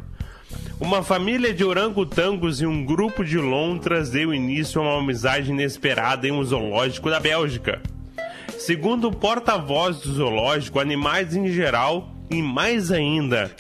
Uma 0.80 1.02
família 1.04 1.54
de 1.54 1.64
orangotangos 1.64 2.60
e 2.62 2.66
um 2.66 2.84
grupo 2.86 3.24
de 3.24 3.38
lontras 3.38 4.10
deu 4.10 4.34
início 4.34 4.82
a 4.82 4.84
uma 4.84 5.00
amizade 5.00 5.52
inesperada 5.52 6.28
em 6.28 6.32
um 6.32 6.44
zoológico 6.44 7.10
da 7.10 7.20
Bélgica. 7.20 7.82
Segundo 8.66 9.10
o 9.10 9.12
porta-voz 9.12 10.00
do 10.00 10.12
zoológico, 10.14 10.80
animais 10.80 11.36
em 11.36 11.48
geral 11.50 12.10
e 12.32 12.42
mais 12.42 12.92
ainda 12.92 13.52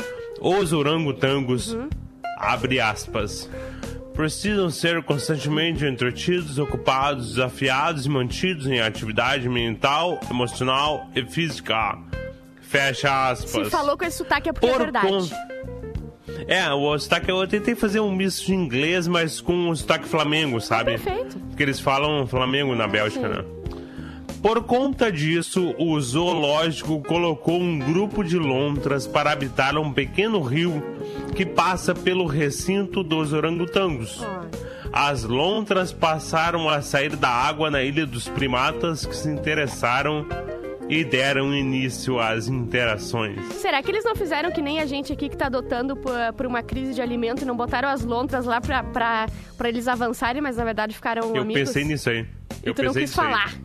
os 0.41 0.73
orangotangos, 0.73 1.73
Uhum. 1.73 1.89
abre 2.39 2.79
aspas, 2.79 3.47
precisam 4.15 4.69
ser 4.71 5.03
constantemente 5.03 5.85
entretidos, 5.85 6.57
ocupados, 6.57 7.29
desafiados 7.35 8.05
e 8.07 8.09
mantidos 8.09 8.65
em 8.65 8.79
atividade 8.81 9.47
mental, 9.47 10.19
emocional 10.29 11.07
e 11.15 11.23
física. 11.23 11.99
Fecha 12.61 13.29
aspas. 13.29 13.65
Se 13.65 13.69
falou 13.69 13.95
com 13.95 14.05
esse 14.05 14.17
sotaque 14.17 14.49
é 14.49 14.53
porque 14.53 14.65
é 14.65 14.71
Por 14.71 14.79
verdade. 14.81 15.07
conta- 15.07 15.55
É, 16.47 16.67
o 16.73 16.97
sotaque, 16.97 17.29
eu 17.29 17.47
tentei 17.47 17.75
fazer 17.75 17.99
um 17.99 18.11
misto 18.13 18.47
de 18.47 18.53
inglês, 18.55 19.07
mas 19.07 19.39
com 19.39 19.53
um 19.53 19.75
sotaque 19.75 20.07
flamengo, 20.07 20.59
sabe? 20.59 20.91
perfeito. 20.97 21.37
Porque 21.49 21.61
eles 21.63 21.79
falam 21.79 22.25
flamengo 22.27 22.73
na 22.75 22.87
Bélgica, 22.87 23.27
Sim. 23.27 23.35
né? 23.35 23.54
Por 24.45 24.63
conta 24.63 25.11
disso, 25.11 25.73
o 25.75 25.99
zoológico 25.99 27.01
colocou 27.01 27.59
um 27.59 27.79
grupo 27.79 28.23
de 28.23 28.37
lontras 28.37 29.07
para 29.07 29.31
habitar 29.31 29.75
um 29.75 29.91
pequeno 29.91 30.39
rio 30.39 30.83
que 31.35 31.43
passa 31.43 31.95
pelo 31.95 32.27
recinto 32.27 33.01
dos 33.01 33.33
orangotangos. 33.33 34.23
As 34.93 35.23
lontras 35.23 35.91
passaram 35.91 36.69
a 36.69 36.79
sair 36.83 37.15
da 37.15 37.27
água 37.27 37.71
na 37.71 37.81
Ilha 37.81 38.05
dos 38.05 38.29
Primatas 38.29 39.03
que 39.03 39.15
se 39.15 39.27
interessaram 39.29 40.27
e 40.87 41.03
deram 41.03 41.51
início 41.51 42.19
às 42.19 42.47
interações. 42.47 43.43
Será 43.53 43.81
que 43.81 43.89
eles 43.89 44.05
não 44.05 44.15
fizeram 44.15 44.51
que 44.51 44.61
nem 44.61 44.79
a 44.79 44.85
gente 44.85 45.11
aqui 45.11 45.27
que 45.27 45.35
tá 45.35 45.47
adotando 45.47 45.95
por, 45.97 46.13
por 46.37 46.45
uma 46.45 46.61
crise 46.61 46.93
de 46.93 47.01
alimento 47.01 47.41
e 47.41 47.45
não 47.45 47.57
botaram 47.57 47.89
as 47.89 48.05
lontras 48.05 48.45
lá 48.45 48.61
pra 48.61 49.25
eles 49.67 49.87
avançarem, 49.87 50.39
mas 50.39 50.55
na 50.55 50.63
verdade 50.63 50.93
ficaram 50.93 51.35
Eu 51.35 51.41
amigos? 51.41 51.63
pensei 51.63 51.83
nisso 51.83 52.11
aí. 52.11 52.27
E 52.63 52.67
Eu 52.69 52.75
tu 52.75 52.83
não 52.83 52.93
pensei 52.93 53.01
quis 53.07 53.09
nisso 53.09 53.21
aí. 53.21 53.64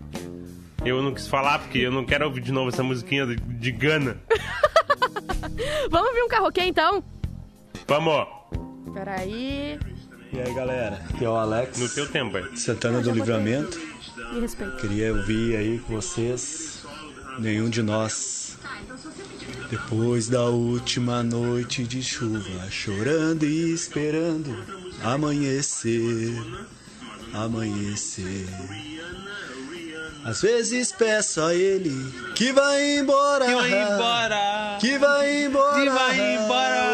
Eu 0.84 1.02
não 1.02 1.12
quis 1.12 1.28
falar 1.28 1.58
porque 1.58 1.78
eu 1.78 1.92
não 1.92 2.04
quero 2.04 2.24
ouvir 2.24 2.40
de 2.40 2.52
novo 2.52 2.70
essa 2.70 2.82
musiquinha 2.82 3.26
de, 3.26 3.36
de 3.36 3.72
Gana. 3.72 4.16
Vamos 5.90 6.12
ver 6.12 6.22
um 6.22 6.28
carroquê 6.28 6.62
então? 6.62 7.04
Vamos, 7.86 8.26
Peraí. 8.92 9.78
E 10.32 10.40
aí 10.40 10.54
galera, 10.54 11.00
aqui 11.08 11.24
é 11.24 11.28
o 11.28 11.34
Alex, 11.34 11.78
no 11.78 11.88
teu 11.88 12.08
tempo 12.08 12.36
aí. 12.36 12.56
Santana 12.56 13.00
do 13.00 13.10
Livramento. 13.10 13.78
Me 14.32 14.40
respeita. 14.40 14.76
Queria 14.76 15.12
ouvir 15.12 15.56
aí 15.56 15.78
com 15.80 15.94
vocês, 15.94 16.84
nenhum 17.38 17.68
de 17.68 17.82
nós. 17.82 18.58
Depois 19.68 20.28
da 20.28 20.44
última 20.44 21.22
noite 21.22 21.84
de 21.84 22.02
chuva, 22.02 22.70
chorando 22.70 23.44
e 23.44 23.72
esperando 23.72 24.56
amanhecer, 25.02 26.34
amanhecer. 27.32 28.46
Às 30.24 30.42
vezes 30.42 30.92
peço 30.92 31.40
a 31.42 31.54
ele 31.54 32.12
que 32.34 32.52
vai 32.52 32.98
embora, 32.98 33.46
que 33.46 33.54
vai 33.54 33.70
embora, 33.70 34.78
que 34.78 34.98
vai 34.98 35.44
embora, 35.44 35.80
que 35.80 35.88
vai 35.88 36.34
embora. 36.34 36.90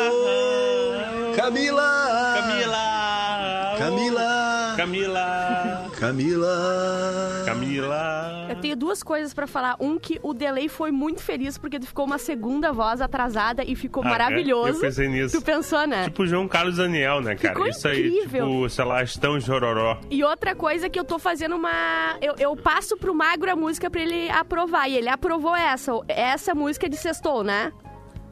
Camila, 1.37 2.35
Camila! 2.37 3.75
Camila, 3.79 4.75
Camila! 4.77 5.66
Camila. 5.99 7.43
Camila! 7.45 8.47
Eu 8.51 8.57
tenho 8.57 8.77
duas 8.77 9.03
coisas 9.03 9.33
pra 9.35 9.47
falar. 9.47 9.77
Um, 9.81 9.99
que 9.99 10.19
o 10.23 10.33
delay 10.35 10.69
foi 10.69 10.91
muito 10.91 11.23
feliz 11.23 11.57
porque 11.59 11.79
tu 11.81 11.87
ficou 11.87 12.05
uma 12.05 12.19
segunda 12.19 12.73
voz 12.73 13.01
atrasada 13.01 13.65
e 13.65 13.75
ficou 13.75 14.03
Ah, 14.05 14.09
é? 14.09 14.11
maravilhoso. 14.11 14.79
Eu 14.79 14.81
pensei 14.81 15.09
nisso. 15.09 15.39
Tu 15.39 15.45
pensou, 15.45 15.87
né? 15.87 16.05
Tipo 16.05 16.27
João 16.27 16.47
Carlos 16.47 16.77
Daniel, 16.77 17.21
né, 17.21 17.35
cara? 17.35 17.55
Ficou 17.55 17.67
Isso 17.69 17.89
aí, 17.89 18.09
incrível. 18.09 18.47
tipo, 18.47 18.69
sei 18.71 18.85
lá, 18.85 19.03
estão 19.03 19.41
chororó. 19.41 19.99
E 20.11 20.23
outra 20.23 20.55
coisa 20.55 20.89
que 20.89 20.99
eu 20.99 21.05
tô 21.05 21.19
fazendo 21.19 21.57
uma. 21.57 22.17
Eu, 22.21 22.35
eu 22.39 22.57
passo 22.57 22.97
pro 22.97 23.15
Magro 23.15 23.51
a 23.51 23.57
música 23.57 23.91
pra 23.91 24.01
ele 24.01 24.29
aprovar. 24.31 24.89
E 24.89 24.97
ele 24.97 25.09
aprovou 25.09 25.57
essa. 25.57 25.93
Essa 26.09 26.55
música 26.55 26.89
de 26.89 26.97
sextou, 26.97 27.43
né? 27.43 27.73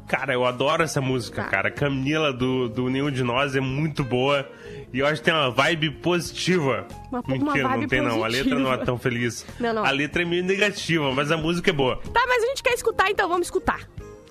Cara, 0.07 0.35
eu 0.35 0.45
adoro 0.45 0.83
essa 0.83 1.01
música, 1.01 1.43
Tá. 1.45 1.49
cara. 1.49 1.71
Camila 1.71 2.31
do, 2.31 2.69
do 2.69 2.91
Nenhum 2.91 3.11
de 3.11 3.23
Nós 3.25 3.57
é 3.57 3.61
muito 3.61 4.05
boa. 4.05 4.47
E 4.95 5.01
eu 5.01 5.07
acho 5.07 5.21
que 5.21 5.25
tem 5.25 5.35
uma 5.35 5.51
vibe 5.51 5.91
positiva. 5.91 6.87
Uma- 7.11 7.21
uma 7.21 7.37
Mentira, 7.37 7.69
vibe 7.69 7.81
não 7.83 7.89
tem 7.89 8.01
não. 8.01 8.23
A 8.25 8.29
letra 8.29 8.51
não 8.55 8.61
é 8.61 8.77
positiva. 8.77 8.87
tão 8.87 8.97
feliz. 8.99 9.45
Não, 9.59 9.73
não. 9.75 9.85
A 9.85 9.91
letra 9.91 10.23
é 10.23 10.25
meio 10.25 10.45
negativa, 10.45 11.11
mas 11.13 11.31
a 11.33 11.37
música 11.37 11.71
é 11.71 11.73
boa. 11.73 11.97
Tá, 12.13 12.25
mas 12.29 12.45
a 12.45 12.47
gente 12.47 12.63
quer 12.63 12.75
escutar, 12.75 13.11
então 13.11 13.29
vamos 13.29 13.49
escutar. 13.49 13.81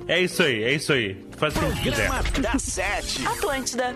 É 0.08 0.20
isso 0.22 0.42
aí, 0.42 0.64
é 0.64 0.74
isso 0.74 0.92
aí. 0.94 1.18
Faz 1.38 1.54
o 1.56 1.60
que 1.60 1.82
quiser. 1.84 2.08
Programa 2.10 2.24
da 2.54 2.58
Sete. 2.60 3.26
Atlântida. 3.28 3.96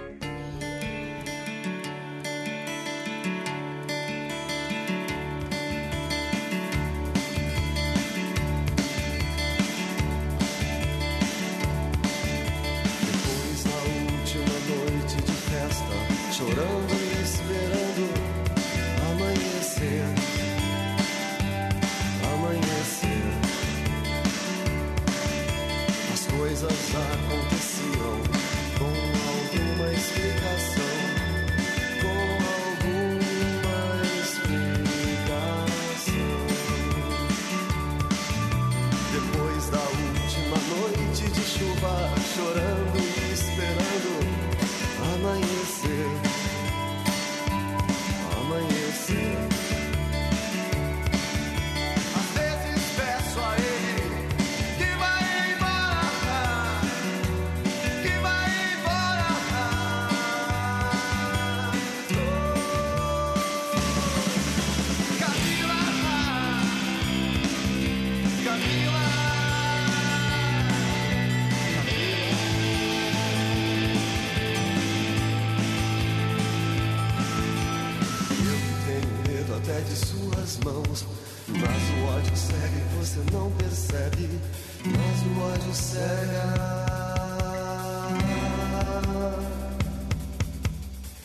de 79.82 79.96
suas 79.96 80.58
mãos. 80.64 81.06
Mas 81.48 81.62
o 81.62 82.18
ódio 82.18 82.36
cega 82.36 82.78
e 82.78 82.98
você 82.98 83.20
não 83.32 83.52
percebe. 83.52 84.40
Mas 84.86 85.18
o 85.26 85.42
ódio 85.42 85.74
cega. 85.74 86.88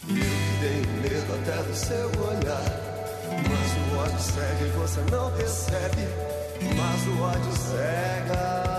Eu 0.08 0.50
tenho 0.60 1.02
medo 1.02 1.34
até 1.34 1.62
do 1.62 1.74
seu 1.74 2.08
olhar. 2.28 2.92
Mas 3.28 3.92
o 3.92 3.98
ódio 3.98 4.20
cega 4.20 4.64
e 4.64 4.70
você 4.78 5.00
não 5.10 5.30
percebe. 5.32 6.08
Mas 6.76 7.06
o 7.08 7.22
ódio 7.22 7.52
cega. 7.56 8.71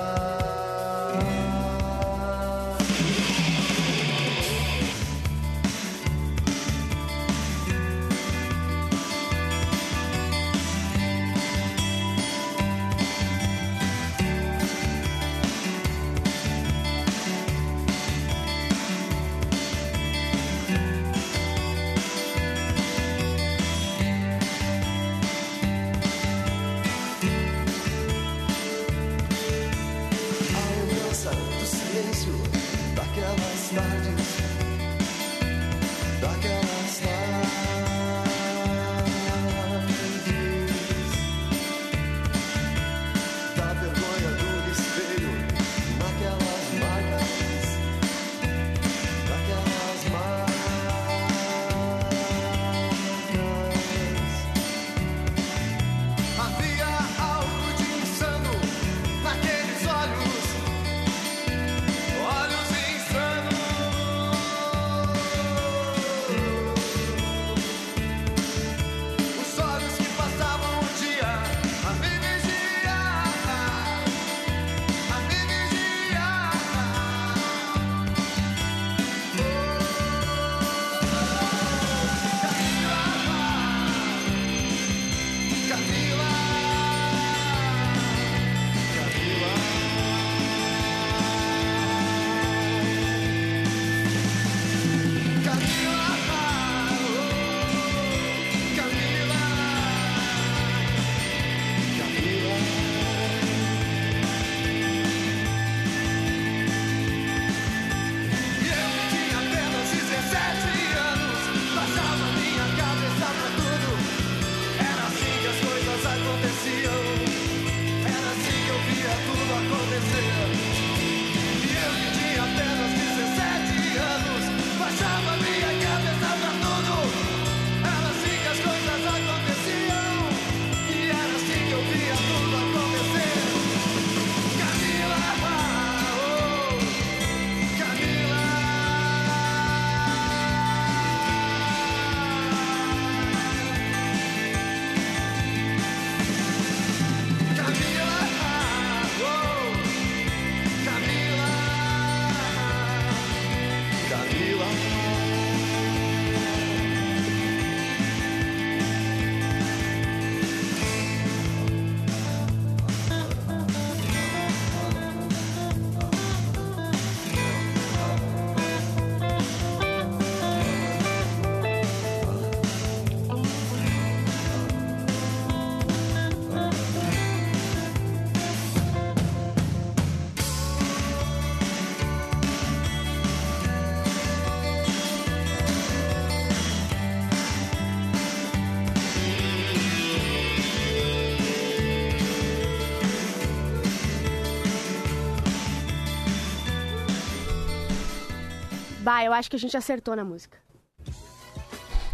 Bah, 199.13 199.23
eu 199.23 199.31
acho 199.31 199.47
que 199.47 199.55
a 199.55 199.59
gente 199.59 199.77
acertou 199.77 200.15
na 200.15 200.25
música. 200.25 200.57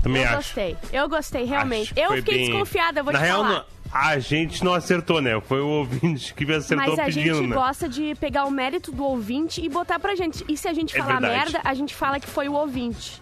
Também 0.04 0.22
eu 0.22 0.28
acho. 0.28 0.38
gostei. 0.38 0.78
Eu 0.92 1.08
gostei, 1.08 1.46
realmente. 1.46 1.94
Eu 1.96 2.12
fiquei 2.16 2.36
bem- 2.40 2.50
desconfiada, 2.50 3.02
vou 3.02 3.14
Na 3.14 3.20
te 3.20 3.26
real, 3.26 3.44
falar. 3.44 3.54
não- 3.60 3.66
a 3.92 4.20
gente 4.20 4.64
não 4.66 4.74
acertou, 4.74 5.22
né? 5.22 5.40
Foi 5.42 5.62
o 5.62 5.68
ouvinte 5.68 6.34
que 6.34 6.44
acertou 6.54 6.88
Mas 6.88 7.00
a 7.00 7.06
pedindo, 7.06 7.38
gente 7.38 7.48
né? 7.48 7.56
gosta 7.56 7.88
de 7.88 8.16
pegar 8.16 8.44
o 8.46 8.52
mérito 8.52 8.92
do 8.92 9.04
ouvinte 9.06 9.62
e 9.64 9.70
botar 9.70 9.98
pra 9.98 10.14
gente. 10.16 10.44
E 10.50 10.58
se 10.58 10.68
a 10.68 10.74
gente 10.74 10.94
É 10.96 11.00
falar 11.00 11.20
verdade. 11.22 11.36
merda, 11.54 11.62
a 11.64 11.74
gente 11.74 11.96
fala 11.96 12.20
que 12.20 12.28
foi 12.28 12.50
o 12.50 12.54
ouvinte. 12.54 13.22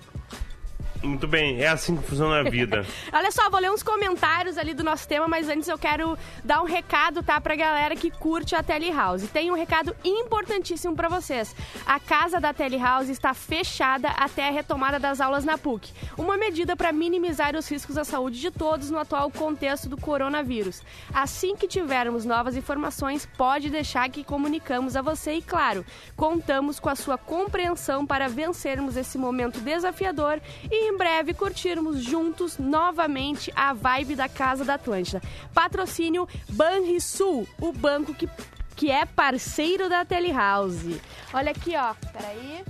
Muito 1.03 1.27
bem, 1.27 1.61
é 1.61 1.67
assim 1.67 1.95
que 1.95 2.03
funciona 2.03 2.39
a 2.39 2.43
vida. 2.43 2.85
Olha 3.13 3.31
só, 3.31 3.49
vou 3.49 3.59
ler 3.59 3.71
uns 3.71 3.83
comentários 3.83 4.57
ali 4.57 4.73
do 4.73 4.83
nosso 4.83 5.07
tema, 5.07 5.27
mas 5.27 5.47
antes 5.47 5.67
eu 5.67 5.77
quero 5.77 6.17
dar 6.43 6.61
um 6.61 6.65
recado, 6.65 7.21
tá, 7.21 7.39
pra 7.39 7.55
galera 7.55 7.95
que 7.95 8.09
curte 8.09 8.55
a 8.55 8.63
Telehouse. 8.63 9.27
Tem 9.27 9.51
um 9.51 9.55
recado 9.55 9.95
importantíssimo 10.03 10.95
pra 10.95 11.07
vocês. 11.07 11.55
A 11.85 11.99
casa 11.99 12.39
da 12.39 12.53
Telehouse 12.53 13.11
está 13.11 13.33
fechada 13.33 14.09
até 14.09 14.47
a 14.47 14.51
retomada 14.51 14.99
das 14.99 15.21
aulas 15.21 15.45
na 15.45 15.57
PUC. 15.57 15.91
Uma 16.17 16.37
medida 16.37 16.75
para 16.75 16.91
minimizar 16.91 17.55
os 17.55 17.69
riscos 17.69 17.97
à 17.97 18.03
saúde 18.03 18.39
de 18.39 18.51
todos 18.51 18.89
no 18.89 18.97
atual 18.97 19.29
contexto 19.29 19.87
do 19.87 19.97
coronavírus. 19.97 20.81
Assim 21.13 21.55
que 21.55 21.67
tivermos 21.67 22.25
novas 22.25 22.55
informações, 22.55 23.27
pode 23.37 23.69
deixar 23.69 24.09
que 24.09 24.23
comunicamos 24.23 24.95
a 24.95 25.01
você 25.01 25.33
e, 25.33 25.41
claro, 25.41 25.85
contamos 26.15 26.79
com 26.79 26.89
a 26.89 26.95
sua 26.95 27.17
compreensão 27.17 28.05
para 28.05 28.27
vencermos 28.27 28.97
esse 28.97 29.17
momento 29.17 29.59
desafiador 29.59 30.41
e 30.69 30.86
em 30.87 30.97
breve 30.97 31.33
curtirmos 31.33 32.01
juntos 32.01 32.57
novamente 32.57 33.51
a 33.55 33.73
vibe 33.73 34.15
da 34.15 34.29
Casa 34.29 34.63
da 34.63 34.75
Atlântida. 34.75 35.21
Patrocínio 35.53 36.27
Banrisul, 36.49 37.47
o 37.59 37.73
banco 37.73 38.13
que, 38.13 38.29
que 38.75 38.89
é 38.89 39.05
parceiro 39.05 39.89
da 39.89 40.05
Telehouse. 40.05 41.01
Olha 41.33 41.51
aqui, 41.51 41.75
ó. 41.75 41.93
Peraí. 42.11 42.63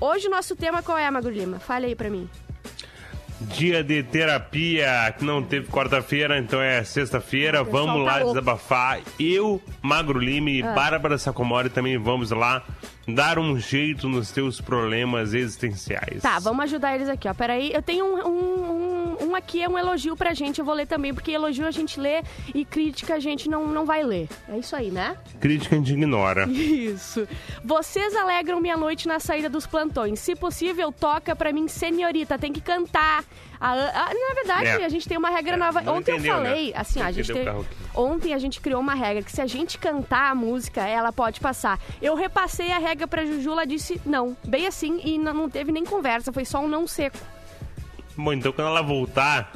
Hoje 0.00 0.26
o 0.26 0.30
nosso 0.30 0.56
tema 0.56 0.82
qual 0.82 0.96
é, 0.96 1.10
Magro 1.10 1.30
Lima? 1.30 1.58
Fale 1.58 1.86
aí 1.86 1.94
pra 1.94 2.10
mim. 2.10 2.28
Dia 3.48 3.82
de 3.82 4.02
terapia, 4.02 5.14
que 5.18 5.24
não 5.24 5.42
teve 5.42 5.68
quarta-feira, 5.68 6.38
então 6.38 6.60
é 6.60 6.82
sexta-feira. 6.84 7.62
Vamos 7.62 7.96
tá 8.06 8.12
lá 8.12 8.16
louco. 8.18 8.28
desabafar. 8.34 9.00
Eu, 9.18 9.60
Magro 9.80 10.18
Lima 10.18 10.50
e 10.50 10.62
Ah. 10.62 10.72
Bárbara 10.72 11.18
Sacomori 11.18 11.68
também 11.68 11.98
vamos 11.98 12.30
lá 12.30 12.62
dar 13.06 13.38
um 13.38 13.58
jeito 13.58 14.08
nos 14.08 14.30
teus 14.30 14.60
problemas 14.60 15.34
existenciais. 15.34 16.22
Tá, 16.22 16.38
vamos 16.38 16.64
ajudar 16.64 16.94
eles 16.94 17.08
aqui, 17.08 17.28
ó. 17.28 17.34
Peraí, 17.34 17.72
eu 17.72 17.82
tenho 17.82 18.04
um, 18.04 18.18
um, 18.28 18.70
um, 18.70 18.91
um 19.32 19.34
um 19.34 19.36
aqui 19.36 19.62
é 19.62 19.68
um 19.68 19.78
elogio 19.78 20.14
pra 20.14 20.34
gente, 20.34 20.58
eu 20.58 20.64
vou 20.64 20.74
ler 20.74 20.86
também, 20.86 21.14
porque 21.14 21.30
elogio 21.32 21.66
a 21.66 21.70
gente 21.70 21.98
lê 21.98 22.22
e 22.54 22.64
crítica 22.66 23.14
a 23.14 23.18
gente 23.18 23.48
não, 23.48 23.66
não 23.66 23.86
vai 23.86 24.02
ler. 24.02 24.28
É 24.48 24.58
isso 24.58 24.76
aí, 24.76 24.90
né? 24.90 25.16
Crítica 25.40 25.74
a 25.74 25.78
gente 25.78 25.92
ignora. 25.94 26.46
Isso. 26.52 27.26
Vocês 27.64 28.14
alegram 28.14 28.60
minha 28.60 28.76
noite 28.76 29.08
na 29.08 29.18
saída 29.18 29.48
dos 29.48 29.66
plantões. 29.66 30.20
Se 30.20 30.36
possível, 30.36 30.92
toca 30.92 31.34
pra 31.34 31.50
mim, 31.52 31.66
senhorita, 31.66 32.38
tem 32.38 32.52
que 32.52 32.60
cantar. 32.60 33.24
A- 33.58 33.72
a- 33.72 34.12
na 34.14 34.34
verdade, 34.34 34.66
É. 34.82 34.84
a 34.84 34.88
gente 34.88 35.08
tem 35.08 35.16
uma 35.16 35.30
regra 35.30 35.54
É, 35.54 35.56
nova. 35.56 35.78
Ontem 35.90 36.12
entendeu, 36.12 36.34
eu 36.36 36.40
né? 36.42 36.48
falei, 36.50 36.72
assim, 36.76 36.98
Não 37.00 37.06
a 37.06 37.12
gente 37.12 37.32
tem-. 37.32 37.66
Ontem 37.94 38.34
a 38.34 38.38
gente 38.38 38.60
criou 38.60 38.80
uma 38.80 38.94
regra 38.94 39.22
que 39.22 39.30
se 39.32 39.40
a 39.40 39.46
gente 39.46 39.78
cantar 39.78 40.30
a 40.30 40.34
música, 40.34 40.82
ela 40.86 41.12
pode 41.12 41.40
passar. 41.40 41.78
Eu 42.02 42.14
repassei 42.16 42.70
a 42.72 42.78
regra 42.78 43.06
pra 43.06 43.24
Juju, 43.24 43.52
ela 43.52 43.64
disse 43.64 44.00
não. 44.04 44.36
Bem 44.46 44.66
assim, 44.66 45.00
e 45.04 45.16
não 45.18 45.32
não 45.32 45.48
teve 45.48 45.72
nem 45.72 45.84
conversa, 45.84 46.32
foi 46.32 46.44
só 46.44 46.58
um 46.60 46.68
não 46.68 46.86
seco. 46.86 47.16
Bom, 48.16 48.32
então 48.32 48.52
quando 48.52 48.68
ela 48.68 48.82
voltar, 48.82 49.52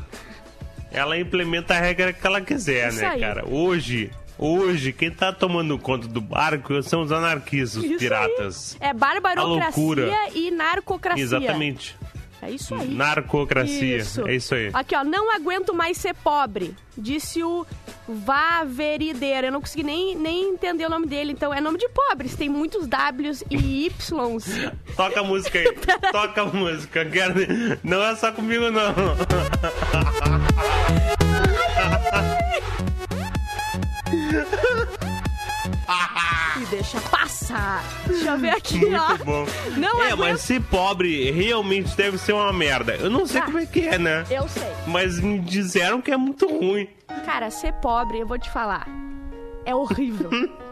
ela 0.91 1.19
implementa 1.19 1.75
a 1.75 1.81
regra 1.81 2.13
que 2.13 2.27
ela 2.27 2.41
quiser, 2.41 2.89
Isso 2.89 3.01
né, 3.01 3.09
aí. 3.09 3.21
cara? 3.21 3.47
Hoje, 3.47 4.11
hoje, 4.39 4.93
quem 4.93 5.11
tá 5.11 5.33
tomando 5.33 5.79
conta 5.79 6.09
do 6.09 6.21
barco 6.21 6.83
são 6.83 7.03
os 7.03 7.13
anarquistas, 7.13 7.83
os 7.85 7.97
piratas. 7.97 8.77
É 8.81 8.89
A 8.89 8.93
loucura. 8.93 10.07
barbarocracia 10.07 10.19
e 10.35 10.51
narcocracia. 10.51 11.23
Exatamente. 11.23 11.97
É 12.43 12.51
isso 12.51 12.75
aí. 12.75 12.89
Narcocracia. 12.89 13.97
Isso. 13.97 14.27
É 14.27 14.35
isso 14.35 14.55
aí. 14.55 14.71
Aqui, 14.73 14.95
ó, 14.95 15.03
não 15.03 15.35
aguento 15.35 15.75
mais 15.75 15.97
ser 15.97 16.15
pobre, 16.15 16.75
disse 16.97 17.43
o 17.43 17.67
Vaverideiro. 18.09 19.49
Eu 19.49 19.53
não 19.53 19.61
consegui 19.61 19.83
nem, 19.83 20.15
nem 20.15 20.51
entender 20.51 20.87
o 20.87 20.91
nome 20.91 21.07
dele, 21.07 21.33
então 21.33 21.53
é 21.53 21.61
nome 21.61 21.79
de 21.79 21.89
pobres, 21.89 22.37
tem 22.37 22.49
muitos 22.49 22.87
Ws 22.87 23.45
e 23.51 23.87
Ys. 23.87 24.11
Toca 24.97 25.21
a 25.21 25.25
música 25.25 25.59
aí. 25.59 25.67
Toca 26.13 26.43
a 26.43 26.47
música. 26.47 27.07
Não 27.83 28.03
é 28.03 28.15
só 28.17 28.33
comigo, 28.33 28.71
não. 28.71 28.95
E 36.57 36.65
deixa 36.67 36.99
passar. 37.03 37.85
Deixa 38.07 38.31
eu 38.31 38.39
ver 38.39 38.49
aqui, 38.51 38.81
ó. 38.95 39.09
Muito 39.09 39.25
bom. 39.27 39.47
Não 39.77 40.03
é, 40.03 40.07
aguento. 40.13 40.19
mas 40.19 40.41
ser 40.41 40.63
pobre 40.63 41.31
realmente 41.31 41.95
deve 41.95 42.17
ser 42.17 42.33
uma 42.33 42.51
merda. 42.51 42.95
Eu 42.97 43.11
não 43.11 43.27
sei 43.27 43.41
Ah. 43.43 43.45
como 43.45 43.59
é 43.59 43.67
que 43.67 43.81
é, 43.87 43.99
né? 43.99 44.25
Eu 44.31 44.49
sei. 44.49 44.63
Mas 44.87 45.21
me 45.21 45.39
disseram 45.39 46.01
que 46.01 46.11
é 46.11 46.17
muito 46.17 46.47
ruim. 46.49 46.89
Cara, 47.27 47.51
ser 47.51 47.75
pobre, 47.75 48.21
eu 48.21 48.27
vou 48.27 48.39
te 48.39 48.51
falar, 48.51 48.89
é 49.65 49.75
horrível. 49.75 50.31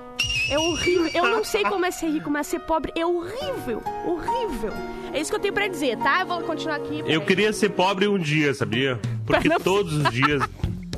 É 0.48 0.58
horrível. 0.58 1.10
Eu 1.14 1.24
não 1.28 1.42
sei 1.42 1.62
como 1.64 1.84
é 1.86 1.90
ser 1.90 2.06
rico, 2.08 2.30
mas 2.30 2.46
ser 2.46 2.60
pobre 2.60 2.92
é 2.94 3.04
horrível. 3.04 3.82
Horrível. 4.06 4.72
É 5.12 5.18
isso 5.20 5.30
que 5.30 5.36
eu 5.36 5.40
tenho 5.40 5.54
pra 5.54 5.66
dizer, 5.66 5.96
tá? 5.98 6.20
Eu 6.20 6.26
vou 6.26 6.40
continuar 6.42 6.76
aqui. 6.76 6.98
Eu 7.00 7.04
peraí. 7.04 7.20
queria 7.26 7.52
ser 7.52 7.70
pobre 7.70 8.06
um 8.06 8.18
dia, 8.18 8.52
sabia? 8.54 9.00
Porque 9.26 9.48
todos 9.62 9.92
os 9.94 10.10
dias 10.12 10.42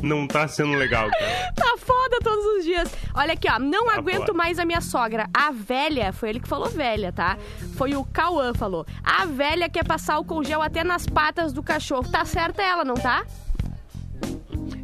não 0.02 0.26
tá 0.26 0.46
sendo 0.48 0.72
legal, 0.76 1.08
cara. 1.10 1.52
Tá 1.54 1.76
foda 1.78 2.18
todos 2.22 2.44
os 2.56 2.64
dias. 2.64 2.90
Olha 3.14 3.32
aqui, 3.32 3.48
ó. 3.50 3.58
Não 3.58 3.90
aguento 3.90 4.26
foda. 4.26 4.32
mais 4.34 4.58
a 4.58 4.64
minha 4.64 4.80
sogra. 4.80 5.28
A 5.32 5.50
velha, 5.50 6.12
foi 6.12 6.30
ele 6.30 6.40
que 6.40 6.48
falou 6.48 6.68
velha, 6.68 7.12
tá? 7.12 7.36
Foi 7.76 7.94
o 7.94 8.04
Cauã 8.04 8.52
falou. 8.54 8.86
A 9.02 9.26
velha 9.26 9.68
quer 9.68 9.84
passar 9.84 10.18
o 10.18 10.24
congel 10.24 10.62
até 10.62 10.84
nas 10.84 11.06
patas 11.06 11.52
do 11.52 11.62
cachorro. 11.62 12.10
Tá 12.10 12.24
certa 12.24 12.62
ela, 12.62 12.84
não 12.84 12.94
tá? 12.94 13.24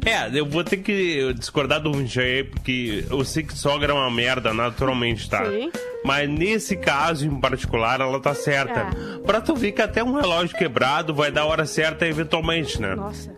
É, 0.05 0.29
eu 0.37 0.45
vou 0.45 0.63
ter 0.63 0.77
que 0.77 1.33
discordar 1.33 1.79
do 1.79 1.91
Michel 1.91 2.45
porque 2.47 3.05
eu 3.09 3.23
sei 3.23 3.43
que 3.43 3.57
sogra 3.57 3.93
é 3.93 3.95
uma 3.95 4.11
merda, 4.11 4.53
naturalmente, 4.53 5.29
tá? 5.29 5.45
Sim. 5.45 5.71
Mas 6.03 6.29
nesse 6.29 6.75
caso 6.75 7.25
em 7.25 7.39
particular, 7.39 8.01
ela 8.01 8.19
tá 8.19 8.33
certa. 8.35 8.81
É. 8.81 9.19
Pra 9.25 9.39
tu 9.39 9.55
ver 9.55 9.71
que 9.71 9.81
até 9.81 10.03
um 10.03 10.13
relógio 10.13 10.57
quebrado 10.57 11.13
vai 11.13 11.31
dar 11.31 11.41
a 11.41 11.45
hora 11.45 11.65
certa 11.65 12.05
eventualmente, 12.05 12.81
né? 12.81 12.95
Nossa. 12.95 13.33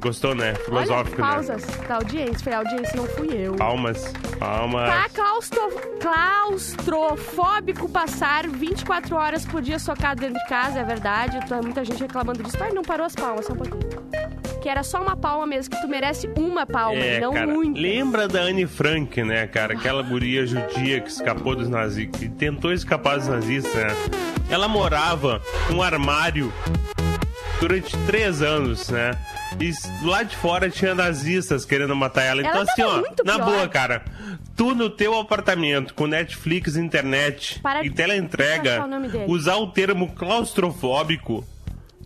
Gostou, 0.00 0.34
né? 0.34 0.50
Olha, 0.50 0.64
Filosófico, 0.64 1.20
né? 1.20 1.28
pausas 1.28 1.66
da 1.88 1.96
audiência. 1.96 2.38
Foi 2.38 2.52
a 2.52 2.58
audiência, 2.58 2.92
não 2.96 3.06
fui 3.06 3.28
eu. 3.32 3.54
Palmas. 3.56 4.12
Palmas. 4.38 4.88
Tá 4.88 5.08
claustro... 5.12 5.60
claustrofóbico 6.00 7.88
passar 7.88 8.46
24 8.48 9.16
horas 9.16 9.44
por 9.44 9.60
dia 9.60 9.78
socado 9.78 10.20
dentro 10.20 10.38
de 10.38 10.48
casa, 10.48 10.78
é 10.80 10.84
verdade. 10.84 11.38
Tá 11.48 11.60
muita 11.60 11.84
gente 11.84 12.00
reclamando 12.00 12.42
disso. 12.42 12.56
Ai, 12.60 12.70
não 12.72 12.82
parou 12.82 13.06
as 13.06 13.14
palmas, 13.14 13.46
só 13.46 13.52
um 13.52 13.56
pouquinho. 13.56 13.88
Que 14.62 14.68
era 14.68 14.82
só 14.82 15.00
uma 15.00 15.16
palma 15.16 15.46
mesmo, 15.46 15.74
que 15.74 15.80
tu 15.80 15.88
merece 15.88 16.28
uma 16.36 16.66
palma, 16.66 16.98
É, 17.00 17.20
não 17.20 17.32
cara, 17.32 17.46
muitas. 17.46 17.80
lembra 17.80 18.26
da 18.28 18.40
Anne 18.40 18.66
Frank, 18.66 19.22
né, 19.22 19.46
cara? 19.46 19.74
Aquela 19.74 20.02
guria 20.02 20.46
judia 20.46 21.00
que 21.00 21.08
escapou 21.10 21.54
dos 21.54 21.68
nazistas, 21.68 22.20
que 22.20 22.28
tentou 22.28 22.72
escapar 22.72 23.18
dos 23.18 23.28
nazistas, 23.28 23.74
né? 23.74 23.88
Ela 24.50 24.66
morava 24.66 25.40
num 25.70 25.80
armário 25.82 26.52
durante 27.60 27.96
três 27.98 28.42
anos, 28.42 28.88
né? 28.90 29.12
E 29.60 29.72
lá 30.06 30.22
de 30.22 30.36
fora 30.36 30.68
tinha 30.70 30.94
nazistas 30.94 31.64
querendo 31.64 31.94
matar 31.96 32.22
ela. 32.22 32.40
Então, 32.40 32.52
Ela 32.52 32.62
assim, 32.62 32.82
ó, 32.82 33.02
na 33.24 33.34
pior. 33.34 33.44
boa, 33.44 33.68
cara, 33.68 34.04
tu 34.56 34.74
no 34.74 34.90
teu 34.90 35.18
apartamento, 35.18 35.94
com 35.94 36.06
Netflix, 36.06 36.76
internet 36.76 37.60
Para 37.60 37.84
e 37.84 37.90
teleentrega, 37.90 38.84
usar 39.26 39.56
o 39.56 39.68
termo 39.68 40.12
claustrofóbico. 40.14 41.44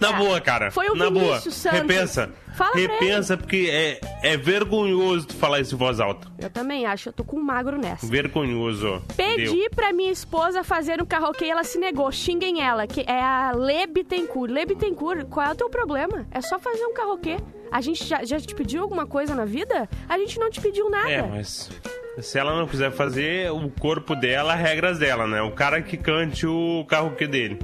Na 0.00 0.10
É. 0.10 0.16
boa, 0.18 0.40
cara. 0.40 0.70
Foi 0.70 0.88
o 0.88 0.94
Na 0.94 1.08
boa. 1.10 1.38
Santos. 1.40 1.64
Repensa. 1.64 2.30
Fala 2.54 2.74
Repensa, 2.74 3.36
porque 3.36 3.68
é, 3.70 4.00
é 4.22 4.36
vergonhoso 4.36 5.28
tu 5.28 5.34
falar 5.36 5.60
isso 5.60 5.74
em 5.74 5.78
voz 5.78 6.00
alta. 6.00 6.28
Eu 6.38 6.50
também 6.50 6.84
acho, 6.84 7.08
eu 7.08 7.12
tô 7.12 7.24
com 7.24 7.36
um 7.36 7.42
magro 7.42 7.78
nessa. 7.78 8.06
Vergonhoso. 8.06 9.02
Pedi 9.16 9.46
Deu. 9.46 9.70
pra 9.74 9.92
minha 9.92 10.10
esposa 10.12 10.62
fazer 10.62 11.00
um 11.00 11.06
karaokê 11.06 11.46
e 11.46 11.50
ela 11.50 11.64
se 11.64 11.78
negou. 11.78 12.10
Xinguem 12.12 12.60
ela, 12.62 12.86
que 12.86 13.00
é 13.02 13.20
a 13.22 13.52
Bittencourt. 13.88 14.50
Lê 14.50 14.66
Bittencourt, 14.66 15.24
qual 15.26 15.46
é 15.46 15.52
o 15.52 15.54
teu 15.54 15.70
problema? 15.70 16.26
É 16.30 16.40
só 16.40 16.58
fazer 16.58 16.84
um 16.84 16.92
karaokê. 16.92 17.36
A 17.70 17.80
gente 17.80 18.04
já, 18.04 18.22
já 18.22 18.38
te 18.38 18.54
pediu 18.54 18.82
alguma 18.82 19.06
coisa 19.06 19.34
na 19.34 19.46
vida? 19.46 19.88
A 20.08 20.18
gente 20.18 20.38
não 20.38 20.50
te 20.50 20.60
pediu 20.60 20.90
nada. 20.90 21.10
É, 21.10 21.22
mas 21.22 21.70
se 22.18 22.38
ela 22.38 22.54
não 22.54 22.66
quiser 22.66 22.90
fazer, 22.92 23.50
o 23.50 23.70
corpo 23.70 24.14
dela, 24.14 24.54
regras 24.54 24.98
dela, 24.98 25.26
né? 25.26 25.40
O 25.40 25.52
cara 25.52 25.80
que 25.80 25.96
cante 25.96 26.46
o 26.46 26.84
karaokê 26.86 27.26
dele. 27.26 27.58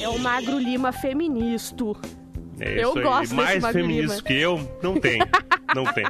É 0.00 0.08
o 0.08 0.18
Magro 0.18 0.58
Lima 0.58 0.92
feminista. 0.92 1.84
É 2.58 2.82
Eu 2.82 2.96
aí. 2.96 3.02
gosto 3.02 3.20
desse 3.20 3.34
Mais 3.34 3.66
feminista 3.72 4.22
que 4.22 4.34
eu, 4.34 4.78
não 4.82 4.94
tem. 5.00 5.18
não 5.74 5.84
tem. 5.86 6.04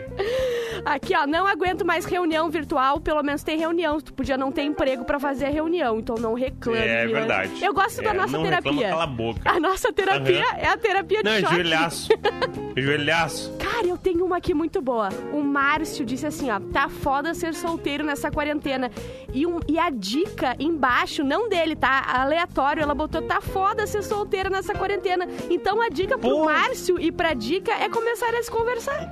Aqui, 0.84 1.14
ó, 1.16 1.26
não 1.26 1.46
aguento 1.46 1.84
mais 1.84 2.04
reunião 2.04 2.48
virtual, 2.50 3.00
pelo 3.00 3.22
menos 3.22 3.42
tem 3.42 3.58
reunião. 3.58 4.00
Tu 4.00 4.12
podia 4.12 4.36
não 4.36 4.50
ter 4.52 4.62
emprego 4.62 5.04
pra 5.04 5.18
fazer 5.18 5.46
a 5.46 5.50
reunião, 5.50 5.98
então 5.98 6.16
não 6.16 6.34
reclame. 6.34 6.78
É 6.78 7.06
né? 7.06 7.12
verdade. 7.12 7.64
Eu 7.64 7.72
gosto 7.74 8.02
da 8.02 8.10
É, 8.10 8.14
nossa 8.14 8.32
não 8.36 8.42
terapia. 8.44 8.70
reclama, 8.72 8.88
cala 8.90 9.04
a 9.04 9.06
boca. 9.06 9.40
A 9.44 9.60
nossa 9.60 9.92
terapia 9.92 10.44
Aham. 10.44 10.56
é 10.58 10.66
a 10.68 10.76
terapia 10.76 11.18
de 11.22 11.24
Não, 11.24 11.32
é 11.32 11.40
choque. 11.40 11.54
joelhaço. 11.54 12.08
joelhaço. 12.76 13.52
Cara, 13.58 13.86
eu 13.86 13.96
tenho 13.96 14.24
uma 14.24 14.36
aqui 14.38 14.54
muito 14.54 14.80
boa. 14.80 15.08
O 15.32 15.40
Márcio 15.42 16.04
disse 16.04 16.26
assim, 16.26 16.50
ó, 16.50 16.60
tá 16.72 16.88
foda 16.88 17.34
ser 17.34 17.54
solteiro 17.54 18.04
nessa 18.04 18.30
quarentena. 18.30 18.90
E, 19.32 19.46
um- 19.46 19.60
e 19.68 19.78
a 19.78 19.90
dica 19.90 20.54
embaixo, 20.58 21.22
não 21.24 21.48
dele, 21.48 21.76
tá? 21.76 22.04
Aleatório, 22.08 22.82
ela 22.82 22.94
botou, 22.94 23.22
tá 23.22 23.40
foda 23.40 23.86
ser 23.86 24.02
solteira 24.02 24.48
nessa 24.50 24.74
quarentena. 24.74 25.28
Então 25.48 25.80
a 25.80 25.88
dica 25.88 26.18
pro 26.18 26.30
Pô. 26.30 26.44
Márcio 26.44 26.98
e 27.00 27.10
pra 27.12 27.34
dica 27.34 27.72
é 27.72 27.88
começar 27.88 28.34
a 28.34 28.42
se 28.42 28.50
conversar. 28.50 29.10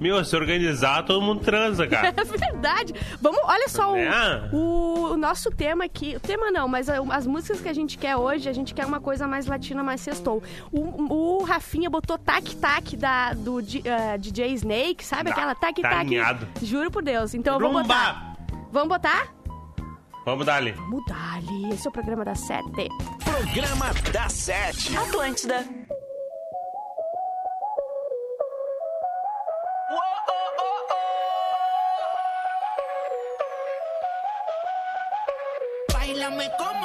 Meu, 0.00 0.24
se 0.24 0.34
organizar, 0.34 1.02
todo 1.04 1.20
mundo 1.20 1.40
transa, 1.42 1.86
cara. 1.86 2.08
É 2.16 2.24
verdade. 2.24 2.94
Vamos, 3.20 3.38
olha 3.44 3.68
só 3.68 3.92
o, 3.92 3.96
É. 3.96 4.48
o, 4.52 5.10
o 5.12 5.16
nosso 5.16 5.50
tema 5.50 5.84
aqui. 5.84 6.16
O 6.16 6.20
tema 6.20 6.50
não, 6.50 6.66
mas 6.66 6.88
a- 6.88 6.96
as 7.10 7.26
músicas 7.26 7.60
que 7.60 7.68
a 7.68 7.72
gente 7.74 7.98
quer 7.98 8.16
hoje, 8.16 8.48
a 8.48 8.52
gente 8.52 8.72
quer 8.72 8.86
uma 8.86 8.98
coisa 9.00 9.26
mais 9.28 9.46
latina, 9.46 9.82
mais 9.82 10.00
sextou. 10.00 10.42
O, 10.72 11.38
o 11.40 11.44
Rafinha 11.44 11.90
botou 11.90 12.16
Tac 12.16 12.54
Tac 12.56 12.96
da, 12.96 13.34
do 13.34 13.60
Di- 13.60 13.82
ah, 13.86 14.16
DJ 14.16 14.54
Snake, 14.54 15.04
sabe? 15.04 15.24
Tá- 15.30 15.36
Aquela 15.36 15.54
Tac 15.54 15.76
tá 15.82 15.88
Tac. 15.90 16.00
alinhado. 16.00 16.48
Juro 16.62 16.90
por 16.90 17.02
Deus. 17.02 17.34
Então 17.34 17.54
eu 17.54 17.60
vou 17.60 17.68
Rumba! 17.68 17.82
botar. 17.82 18.36
Vamos 18.72 18.88
botar? 18.88 19.34
Vamos 20.24 20.46
dar 20.46 20.56
ali. 20.56 20.72
Vamos 20.72 21.04
dar 21.06 21.34
ali. 21.36 21.70
Esse 21.74 21.86
é 21.86 21.90
o 21.90 21.92
programa 21.92 22.24
da 22.24 22.34
Sete. 22.34 22.88
Programa 23.24 23.86
da 24.12 24.28
Sete. 24.28 24.96
Atlântida. 24.96 25.64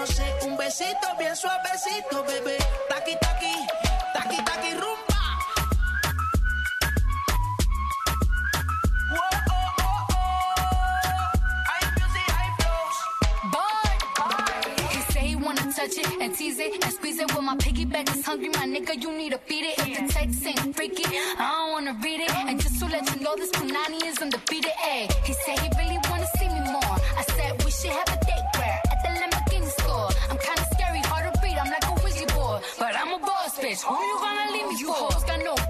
No 0.00 0.06
sé, 0.06 0.24
un 0.46 0.56
besito 0.56 1.06
bien 1.18 1.36
suavecito, 1.36 2.24
bebé. 2.24 2.56
Taqui, 2.88 3.14
taqui, 3.20 3.52
taqui, 4.14 4.36
taqui, 4.44 4.70
rumba. 4.72 5.20
Whoa, 9.12 9.20
oh, 9.50 9.74
oh, 9.78 10.06
oh. 10.10 10.20
Touch 15.76 15.98
it 15.98 16.20
and 16.20 16.34
tease 16.36 16.58
it 16.58 16.84
and 16.84 16.92
squeeze 16.92 17.18
it. 17.18 17.34
When 17.34 17.44
my 17.46 17.56
piggyback 17.56 18.14
is 18.14 18.24
hungry, 18.26 18.48
my 18.48 18.66
nigga, 18.66 19.00
you 19.00 19.16
need 19.16 19.30
to 19.32 19.38
feed 19.38 19.64
it. 19.64 19.78
If 19.78 20.08
the 20.08 20.12
text 20.12 20.46
ain't 20.46 20.76
freaky, 20.76 21.04
I 21.06 21.12
don't 21.38 21.72
wanna 21.72 21.94
read 22.02 22.20
it. 22.20 22.30
And 22.34 22.60
just 22.60 22.78
to 22.80 22.86
let 22.86 23.08
you 23.14 23.22
know, 23.22 23.34
this 23.36 23.50
Punani 23.50 23.79
bitch. 33.80 33.88
Who 33.88 34.04
you 34.04 34.18
gonna 34.18 34.52
leave 34.52 34.68
me 34.68 34.76
you 34.76 34.86
for? 34.88 34.94
hoes 34.94 35.24
got 35.24 35.42
no 35.42 35.69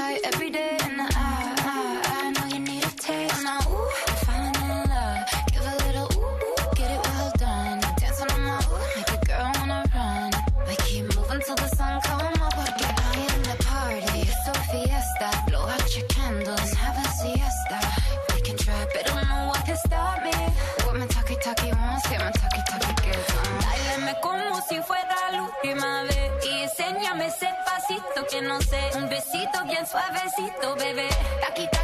every 0.00 0.49
un 28.96 29.08
besito 29.08 29.64
bien 29.64 29.86
suavecito, 29.86 30.74
bebé. 30.76 31.08
Taquita 31.40 31.79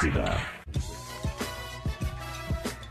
Atlântida. 0.00 0.60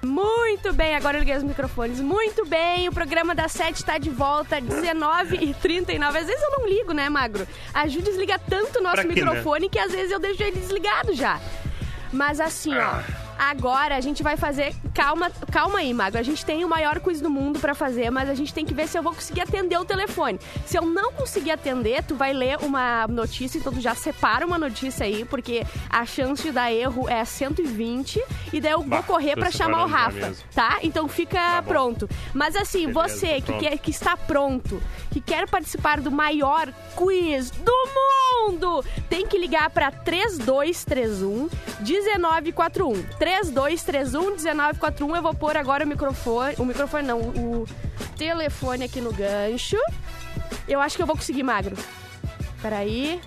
Muito 0.02 0.72
bem, 0.74 0.96
agora 0.96 1.18
eu 1.18 1.20
liguei 1.20 1.36
os 1.36 1.44
microfones. 1.44 2.00
Muito 2.00 2.46
bem, 2.46 2.88
o 2.88 2.92
programa 2.92 3.36
da 3.36 3.48
Sete 3.48 3.84
tá 3.84 3.98
de 3.98 4.10
volta, 4.10 4.62
19h39. 4.62 6.16
Às 6.16 6.26
vezes 6.26 6.42
eu 6.42 6.52
não 6.52 6.68
ligo, 6.68 6.94
né, 6.94 7.10
Magro? 7.10 7.48
A 7.74 7.88
Ju 7.88 8.02
desliga 8.02 8.40
tanto 8.40 8.80
o 8.80 8.84
nosso 8.84 8.96
Pra 8.96 9.04
quê, 9.04 9.10
microfone 9.10 9.70
que 9.70 9.80
às 9.80 9.92
vezes 9.92 10.12
eu 10.12 10.20
deixo 10.20 10.42
ele 10.44 10.60
desligado 10.60 11.14
já. 11.14 11.40
Mas 12.14 12.40
assim, 12.40 12.74
ó, 12.76 13.02
agora 13.40 13.96
a 13.96 14.02
gente 14.02 14.22
vai 14.22 14.36
fazer. 14.36 14.76
Calma, 14.94 15.32
calma 15.52 15.80
aí, 15.80 15.94
Magro. 15.94 16.20
A 16.20 16.24
gente 16.24 16.46
tem 16.46 16.66
o 16.66 16.70
maior 16.70 17.00
quiz 17.00 17.22
do 17.22 17.30
mundo 17.30 17.60
pra 17.60 17.74
fazer, 17.74 18.10
mas 18.10 18.30
a 18.30 18.34
gente 18.36 18.54
tem 18.54 18.66
que 18.66 18.74
ver 18.74 18.88
se 18.88 18.98
eu 18.98 19.02
vou 19.04 19.14
conseguir 19.14 19.42
atender 19.42 19.78
o 19.78 19.86
telefone. 19.86 20.38
Se 20.66 20.78
eu 20.78 20.82
não 20.86 21.14
conseguir 21.14 21.52
atender, 21.52 22.04
tu 22.04 22.16
vai 22.16 22.34
ler 22.34 22.58
uma 22.62 23.08
notícia, 23.08 23.58
então 23.58 23.72
tu 23.72 23.80
já 23.80 23.96
separa 23.96 24.46
uma 24.46 24.58
notícia 24.58 25.06
aí, 25.06 25.24
porque 25.24 25.66
a 25.90 26.06
chance 26.06 26.44
de 26.44 26.52
dar 26.52 26.72
erro 26.72 27.08
é 27.08 27.24
120, 27.24 28.22
e 28.52 28.60
daí 28.60 28.74
eu 28.74 28.80
vou 28.80 28.90
Bah, 28.90 29.04
correr 29.04 29.36
tô 29.36 29.42
pra 29.42 29.52
chamar 29.52 29.84
o 29.86 29.88
Rafa, 29.88 30.34
tá? 30.54 30.80
Então 30.84 31.08
fica 31.08 31.40
Tá 31.40 31.64
pronto. 31.64 32.10
Mas 32.34 32.56
assim, 32.56 32.88
Beleza, 32.92 33.08
você 33.10 33.36
que, 33.36 33.42
pronto. 33.44 33.60
quer, 33.62 33.78
que 33.78 33.92
está 33.92 34.18
pronto, 34.18 34.82
que 35.12 35.22
quer 35.22 35.48
participar 35.50 36.02
do 36.02 36.12
maior 36.12 36.68
quiz 36.98 37.52
do 37.52 37.72
mundo, 37.72 38.29
tem 39.10 39.28
que 39.28 39.38
ligar 39.38 39.70
para 39.70 39.92
3231 39.92 41.50
1941. 41.80 43.04
3231 43.18 44.32
1941. 44.32 45.16
Eu 45.16 45.22
vou 45.22 45.34
pôr 45.34 45.58
agora 45.58 45.86
o 45.86 45.88
microfone, 45.88 46.56
o 46.58 46.66
microfone 46.66 47.08
não, 47.08 47.20
o 47.20 47.68
telefone 48.18 48.86
aqui 48.86 49.02
no 49.02 49.14
gancho. 49.14 49.78
Eu 50.68 50.80
acho 50.80 50.96
que 50.96 51.02
eu 51.02 51.08
vou 51.08 51.16
conseguir, 51.16 51.44
magro. 51.44 51.76
Peraí. 52.62 53.20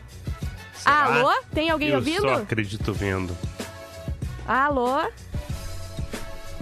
Será? 0.75 1.05
Alô? 1.05 1.33
Tem 1.55 1.71
alguém 1.71 1.89
eu 1.91 1.97
ouvindo? 1.97 2.23
só 2.23 2.35
acredito 2.35 2.93
vendo. 2.93 3.37
Alô? 4.47 4.99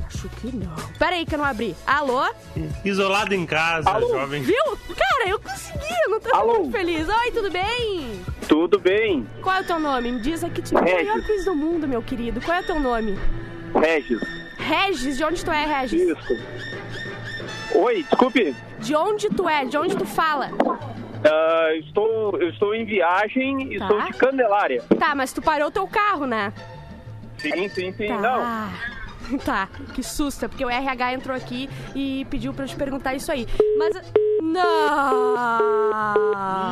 Acho 0.06 0.28
que 0.40 0.54
não. 0.54 0.74
Peraí 0.98 1.24
que 1.24 1.34
eu 1.34 1.38
não 1.38 1.44
abri. 1.46 1.74
Alô? 1.86 2.22
Isolado 2.84 3.34
em 3.34 3.46
casa, 3.46 3.90
jovem. 4.00 4.42
Viu? 4.42 4.78
Cara, 4.96 5.28
eu 5.28 5.40
consegui, 5.40 5.94
eu 6.04 6.10
não 6.10 6.20
tô 6.20 6.34
Alô? 6.34 6.58
muito 6.60 6.72
feliz. 6.72 7.08
Oi, 7.08 7.30
tudo 7.32 7.50
bem? 7.50 8.22
Tudo 8.50 8.80
bem, 8.80 9.24
Qual 9.40 9.54
é 9.58 9.60
o 9.60 9.64
teu 9.64 9.78
nome? 9.78 10.10
Me 10.10 10.18
diz 10.18 10.42
aqui, 10.42 10.60
tu 10.60 10.76
é 10.76 10.80
o 10.80 10.84
Regis. 10.84 11.06
maior 11.06 11.22
quiz 11.24 11.44
do 11.44 11.54
mundo, 11.54 11.86
meu 11.86 12.02
querido. 12.02 12.40
Qual 12.40 12.56
é 12.58 12.60
o 12.60 12.64
teu 12.64 12.80
nome? 12.80 13.16
Regis. 13.80 14.18
Regis, 14.58 15.16
de 15.16 15.22
onde 15.22 15.44
tu 15.44 15.52
é, 15.52 15.64
Regis? 15.66 16.02
Isso. 16.02 16.36
Oi, 17.76 18.02
desculpe. 18.02 18.56
De 18.80 18.96
onde 18.96 19.28
tu 19.30 19.48
é? 19.48 19.64
De 19.66 19.78
onde 19.78 19.96
tu 19.96 20.04
fala? 20.04 20.50
Eu 21.70 21.76
estou, 21.78 22.40
eu 22.40 22.48
estou 22.50 22.74
em 22.74 22.84
viagem 22.84 23.72
e 23.72 23.78
Tá. 23.78 23.86
sou 23.86 24.00
de 24.02 24.12
Candelária. 24.14 24.82
Tá, 24.98 25.14
mas 25.14 25.32
tu 25.32 25.40
parou 25.40 25.70
teu 25.70 25.86
carro, 25.86 26.26
né? 26.26 26.52
Sim, 27.38 27.68
sim, 27.68 27.92
sim. 27.92 28.08
Tá. 28.08 28.18
Não. 28.18 28.99
Tá, 29.44 29.68
que 29.94 30.02
susto, 30.02 30.44
é 30.44 30.48
porque 30.48 30.64
o 30.64 30.70
RH 30.70 31.14
entrou 31.14 31.36
aqui 31.36 31.68
e 31.94 32.26
pediu 32.30 32.52
pra 32.52 32.64
eu 32.64 32.68
te 32.68 32.76
perguntar 32.76 33.14
isso 33.14 33.30
aí. 33.30 33.46
Mas. 33.78 34.12
Não! 34.42 35.34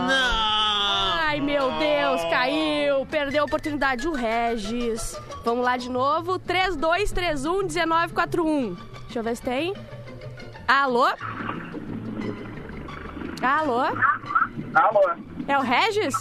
Não! 0.06 0.48
Ai, 1.20 1.40
meu 1.40 1.70
Deus, 1.78 2.22
caiu! 2.30 3.06
Perdeu 3.06 3.42
a 3.42 3.46
oportunidade 3.46 4.08
o 4.08 4.12
Regis. 4.12 5.16
Vamos 5.44 5.64
lá 5.64 5.76
de 5.76 5.90
novo. 5.90 6.38
3231 6.38 7.58
1941. 7.66 8.74
Deixa 9.04 9.18
eu 9.18 9.22
ver 9.22 9.36
se 9.36 9.42
tem. 9.42 9.74
Alô? 10.66 11.06
Alô? 13.42 13.80
Alô? 14.74 15.10
É 15.46 15.58
o 15.58 15.62
Regis? 15.62 16.14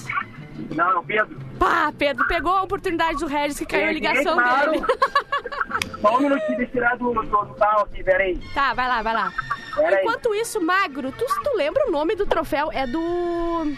Não, 0.76 1.04
Pedro. 1.04 1.38
Pá, 1.58 1.92
Pedro 1.98 2.28
pegou 2.28 2.54
a 2.54 2.62
oportunidade 2.64 3.18
do 3.20 3.26
Regis 3.26 3.58
que 3.60 3.66
caiu 3.66 3.90
a 3.90 3.92
ligação 3.92 4.38
dele. 4.38 4.86
Só 6.02 6.18
um 6.18 6.22
minutinho 6.22 6.58
de 6.60 6.68
tirar 6.68 6.96
do, 6.98 7.12
do, 7.14 7.22
do 7.24 7.54
tal 7.56 7.82
aqui, 7.82 8.04
peraí. 8.04 8.38
tá, 8.54 8.74
vai 8.74 8.88
lá, 8.88 9.02
vai 9.02 9.14
lá. 9.14 9.34
Peraí. 9.76 10.02
Enquanto 10.04 10.34
isso, 10.36 10.62
Magro, 10.62 11.12
tu, 11.12 11.26
tu 11.44 11.56
lembra 11.56 11.88
o 11.88 11.92
nome 11.92 12.16
do 12.16 12.26
troféu? 12.26 12.72
É 12.72 12.86
do. 12.88 13.74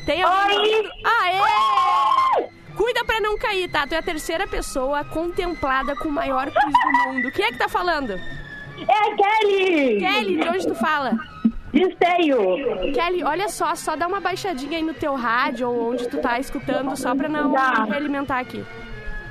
Tem 0.08 0.22
alguém 0.22 0.64
ligando? 0.64 0.90
Aê! 1.04 2.48
Cuida 2.74 3.04
pra 3.04 3.20
não 3.20 3.36
cair. 3.36 3.68
tá? 3.70 3.86
Tu 3.86 3.94
é 3.94 3.98
a 3.98 4.02
terceira 4.02 4.46
pessoa 4.46 5.04
contemplada 5.04 5.94
com 5.96 6.08
o 6.08 6.12
maior 6.12 6.46
quiz 6.46 6.54
do 6.72 7.12
mundo. 7.12 7.30
Quem 7.32 7.44
é 7.44 7.52
que 7.52 7.58
tá 7.58 7.68
falando? 7.68 8.12
É 8.12 8.82
a 8.92 9.14
Kelly! 9.16 9.98
Kelly, 9.98 10.36
de 10.40 10.48
onde 10.48 10.66
tu 10.66 10.74
fala? 10.76 11.12
Esteio! 11.74 12.38
Kelly, 12.94 13.22
olha 13.22 13.50
só, 13.50 13.74
só 13.74 13.96
dá 13.96 14.06
uma 14.06 14.18
baixadinha 14.18 14.78
aí 14.78 14.82
no 14.82 14.94
teu 14.94 15.14
rádio 15.14 15.68
ou 15.68 15.90
onde 15.92 16.08
tu 16.08 16.16
tá 16.16 16.38
escutando, 16.38 16.96
só 16.96 17.14
pra 17.14 17.28
não 17.28 17.52
Tá. 17.52 17.84
realimentar 17.84 18.38
aqui. 18.38 18.64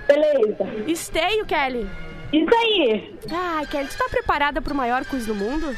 Beleza. 0.07 0.63
Esteio, 0.85 1.43
Kelly. 1.47 1.89
Isso 2.31 2.55
aí! 2.55 3.17
Ai, 3.31 3.65
Kelly, 3.65 3.87
tu 3.87 3.97
tá 3.97 4.05
preparada 4.11 4.61
pro 4.61 4.75
maior 4.75 5.03
quiz 5.05 5.25
do 5.25 5.33
mundo? 5.33 5.75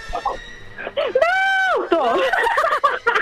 Não! 0.98 1.88
Tô! 1.88 2.04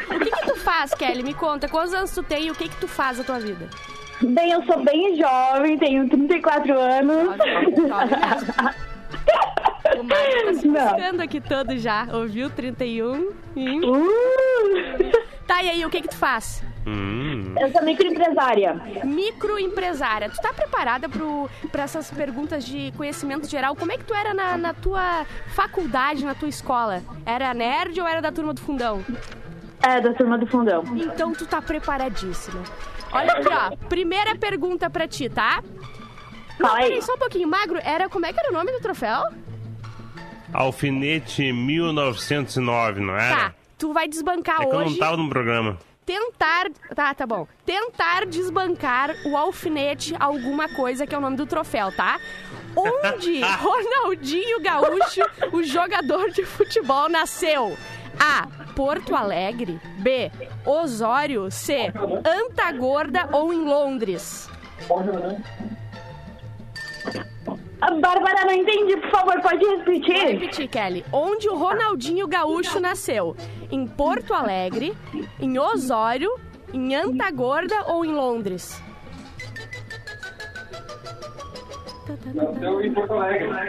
O 0.10 0.20
que 0.20 0.32
faz, 0.68 0.94
Kelly? 0.94 1.24
Me 1.24 1.34
conta, 1.34 1.70
quantos 1.70 1.94
anos 1.94 2.12
tu 2.12 2.22
tem 2.22 2.48
e 2.48 2.52
o 2.52 2.56
que 2.56 2.68
que 2.68 2.76
tu 2.76 2.90
faz 2.90 3.18
na 3.18 3.24
tua 3.24 3.40
vida? 3.40 3.70
Bem, 4.22 4.52
eu 4.52 4.62
sou 4.66 4.84
bem 4.84 5.16
jovem, 5.16 5.78
tenho 5.78 6.10
34 6.10 6.78
anos. 6.78 7.24
Jovem, 7.38 7.76
jovem 7.88 8.10
mesmo. 8.20 8.88
O 9.98 10.04
Mário 10.04 10.46
tá 10.46 10.54
se 10.54 10.68
Não. 10.68 10.84
buscando 10.84 11.22
aqui 11.22 11.40
todo 11.42 11.78
já, 11.78 12.08
ouviu? 12.14 12.50
31. 12.50 13.32
Hum. 13.56 13.80
Uh, 13.84 15.28
Tá, 15.48 15.64
e 15.64 15.70
aí, 15.70 15.86
o 15.86 15.90
que 15.90 16.02
que 16.02 16.10
tu 16.10 16.18
faz? 16.18 16.62
Hum. 16.86 17.56
eu 17.60 17.72
sou 17.72 17.82
microempresária. 17.84 18.74
Microempresária. 19.06 20.30
Tu 20.30 20.38
tá 20.42 20.52
preparada 20.54 21.08
pro, 21.08 21.50
pra 21.72 21.84
essas 21.84 22.12
perguntas 22.12 22.66
de 22.66 22.92
conhecimento 22.98 23.48
geral? 23.48 23.76
Como 23.78 23.92
é 23.94 23.98
que 23.98 24.04
tu 24.04 24.14
era 24.14 24.34
na, 24.34 24.58
na 24.58 24.74
tua 24.74 25.26
faculdade, 25.56 26.26
na 26.26 26.36
tua 26.36 26.50
escola? 26.50 27.02
Era 27.26 27.54
nerd 27.54 28.00
ou 28.00 28.08
era 28.08 28.22
da 28.22 28.32
turma 28.32 28.54
do 28.54 28.60
fundão? 28.62 29.04
É, 29.82 30.02
da 30.02 30.14
turma 30.14 30.38
do 30.38 30.48
fundão. 30.48 30.84
Então 30.96 31.34
tu 31.34 31.46
tá 31.46 31.62
preparadíssima. 31.62 32.62
Olha 33.12 33.34
aqui, 33.34 33.48
ó. 33.48 33.76
Primeira 33.88 34.36
pergunta 34.36 34.90
pra 34.90 35.08
ti, 35.08 35.30
tá? 35.30 35.64
Não, 36.60 36.68
Fala 36.70 36.80
aí. 36.80 36.86
peraí, 36.86 37.02
só 37.02 37.14
um 37.14 37.18
pouquinho. 37.18 37.48
Magro, 37.48 37.80
era, 37.84 38.10
como 38.10 38.26
é 38.26 38.34
que 38.34 38.40
era 38.40 38.50
o 38.50 38.54
nome 38.54 38.72
do 38.72 38.80
troféu? 38.80 39.22
Alfinete 40.54 41.52
1909, 41.52 43.02
não 43.02 43.16
era? 43.16 43.36
Tá. 43.50 43.54
Tu 43.78 43.94
vai 43.94 44.08
desbancar 44.08 44.62
É 44.62 44.66
que 44.66 44.72
eu 44.76 44.80
não 44.80 44.86
hoje. 44.88 44.98
tava 44.98 45.18
no 45.18 45.30
programa. 45.30 45.78
Tentar. 46.06 46.68
Tá, 46.96 47.14
tá 47.14 47.28
bom. 47.28 47.46
Tentar 47.66 48.26
desbancar 48.26 49.14
o 49.26 49.36
alfinete 49.36 50.16
alguma 50.20 50.70
coisa 50.70 51.06
que 51.06 51.14
é 51.14 51.18
o 51.18 51.22
nome 51.22 51.36
do 51.36 51.46
troféu, 51.46 51.92
tá? 51.92 52.18
Onde 52.76 53.42
Ronaldinho 53.60 54.62
Gaúcho, 54.62 55.22
o 55.52 55.62
jogador 55.64 56.32
de 56.32 56.46
futebol, 56.46 57.10
nasceu? 57.10 57.78
A. 58.20 58.48
Porto 58.76 59.16
Alegre. 59.16 59.80
B. 60.00 60.32
Osório. 60.66 61.50
C. 61.52 61.92
Antagorda 62.26 63.30
ou 63.32 63.54
em 63.54 63.64
Londres? 63.64 64.50
A 67.80 67.92
Bárbara, 67.92 68.46
não 68.46 68.54
entendi, 68.54 68.98
por 68.98 69.12
favor, 69.12 69.40
pode 69.42 69.64
Vou 69.64 69.78
repetir? 69.78 70.16
repetir, 70.40 70.68
Kelly. 70.68 71.06
Onde 71.12 71.48
o 71.48 71.56
Ronaldinho 71.56 72.28
Gaúcho 72.28 72.80
nasceu? 72.80 73.36
Em 73.72 73.86
Porto 73.86 74.34
Alegre, 74.34 74.96
em 75.40 75.60
Osório, 75.60 76.32
em 76.74 76.96
Antagorda 76.96 77.84
ou 77.88 78.04
em 78.04 78.14
Londres? 78.14 78.82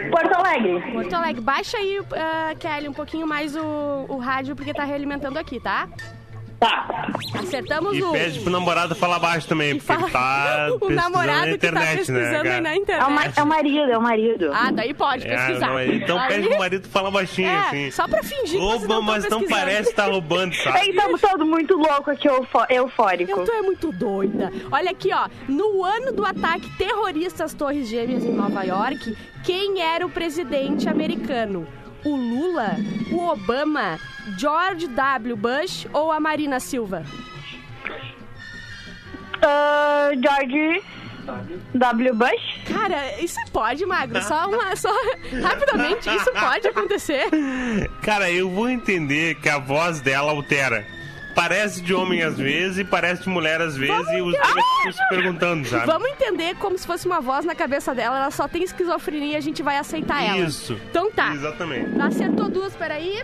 Porto 0.09 0.33
Alegre. 0.33 0.91
Porto 0.91 1.13
Alegre. 1.13 1.41
Baixa 1.41 1.77
aí, 1.77 1.99
ah, 2.13 2.55
Kelly, 2.57 2.87
um 2.87 2.93
pouquinho 2.93 3.27
mais 3.27 3.55
o, 3.55 4.05
o 4.07 4.17
rádio, 4.17 4.55
porque 4.55 4.73
tá 4.73 4.83
realimentando 4.83 5.37
aqui, 5.37 5.59
tá? 5.59 5.87
Tá. 6.59 7.07
Acertamos 7.39 7.95
E 7.95 8.03
o... 8.03 8.11
pede 8.11 8.39
pro 8.41 8.51
namorado 8.51 8.93
falar 8.93 9.17
baixo 9.19 9.47
também, 9.47 9.77
porque 9.77 9.91
ele 9.93 10.11
tá 10.11 10.69
o 10.81 10.89
namorado 10.89 11.45
na 11.47 11.51
internet, 11.53 11.59
que 11.59 11.71
tá 11.71 11.97
pesquisando 11.97 12.13
né, 12.13 12.37
aí 12.37 12.43
cara? 12.43 12.61
na 12.61 12.69
É 12.69 12.73
o, 12.73 12.81
internet. 12.81 13.09
ma- 13.11 13.33
é 13.35 13.43
o 13.43 13.47
marido, 13.47 13.91
é 13.91 13.97
o 13.97 14.01
marido. 14.01 14.51
Ah, 14.53 14.71
daí 14.71 14.93
pode 14.93 15.25
É, 15.25 15.35
pesquisar. 15.37 15.67
não, 15.67 15.81
então 15.81 16.19
Aí- 16.19 16.27
pede 16.27 16.47
pro 16.49 16.59
marido 16.59 16.87
falar 16.89 17.11
baixinho, 17.11 17.47
É, 17.47 17.57
assim. 17.59 17.91
só 17.91 18.07
pra 18.07 18.21
fingir 18.21 18.43
que 18.43 18.49
vocês 18.57 18.61
Rouba, 18.81 18.87
não 18.95 19.01
mas 19.01 19.23
estão 19.23 19.39
não 19.41 19.47
parece 19.47 19.89
estar 19.89 20.07
roubando, 20.09 20.53
sabe? 20.61 20.89
Estamos 20.89 21.21
todos 21.21 21.47
muito 21.47 21.75
loucos 21.77 22.09
aqui, 22.13 22.27
eufórico. 22.27 23.31
Eu 23.31 23.45
tô 23.45 23.53
é 23.53 23.61
muito 23.61 23.91
doida. 23.93 24.51
Olha 24.71 24.91
aqui, 24.91 25.11
ó. 25.13 25.27
No 25.47 25.83
ano 25.85 26.11
do 26.11 26.25
ataque 26.25 26.69
terrorista 26.77 27.45
às 27.45 27.53
Torres 27.53 27.87
Gêmeas 27.87 28.23
em 28.25 28.33
Nova 28.33 28.63
York, 28.63 29.15
quem 29.43 29.81
era 29.81 30.05
o 30.05 30.09
presidente 30.09 30.89
americano? 30.89 31.65
O 32.03 32.15
Lula, 32.15 32.75
o 33.11 33.27
Obama, 33.27 33.99
George 34.37 34.87
W. 34.87 35.35
Bush 35.35 35.85
ou 35.91 36.11
a 36.11 36.19
Marina 36.19 36.59
Silva? 36.59 37.03
Ah, 39.41 40.11
George 40.13 40.81
W. 41.73 42.13
Bush? 42.13 42.61
Cara, 42.65 43.21
isso 43.21 43.39
pode, 43.51 43.85
Magro. 43.85 44.21
Só 44.21 44.47
uma. 44.47 44.75
Só. 44.75 44.89
Rapidamente, 45.41 46.09
isso 46.09 46.31
pode 46.31 46.67
acontecer. 46.67 47.25
Cara, 48.01 48.31
eu 48.31 48.49
vou 48.49 48.69
entender 48.69 49.35
que 49.35 49.49
a 49.49 49.59
voz 49.59 50.01
dela 50.01 50.31
altera. 50.31 50.85
Parece 51.39 51.81
de 51.81 51.93
homem 51.93 52.21
às 52.21 52.37
vezes 52.37 52.79
e 52.79 52.83
parece 52.83 53.23
de 53.23 53.29
mulher 53.29 53.61
às 53.61 53.77
vezes 53.77 54.07
e 54.09 54.21
os 54.21 54.33
dois 54.33 54.65
ficam 54.77 54.91
se 54.91 55.09
perguntando, 55.09 55.65
sabe? 55.69 55.85
Vamos 55.85 56.09
entender 56.09 56.53
como 56.55 56.77
se 56.77 56.85
fosse 56.85 57.05
uma 57.05 57.21
voz 57.21 57.45
na 57.45 57.55
cabeça 57.55 57.95
dela. 57.95 58.17
Ela 58.17 58.29
só 58.29 58.45
tem 58.45 58.61
esquizofrenia 58.61 59.33
e 59.33 59.35
a 59.37 59.39
gente 59.39 59.63
vai 59.63 59.77
aceitar 59.77 60.21
ela. 60.21 60.37
Isso. 60.37 60.77
Então 60.89 61.09
tá. 61.09 61.33
Exatamente. 61.33 62.01
Acertou 62.01 62.49
duas, 62.49 62.75
peraí. 62.75 63.23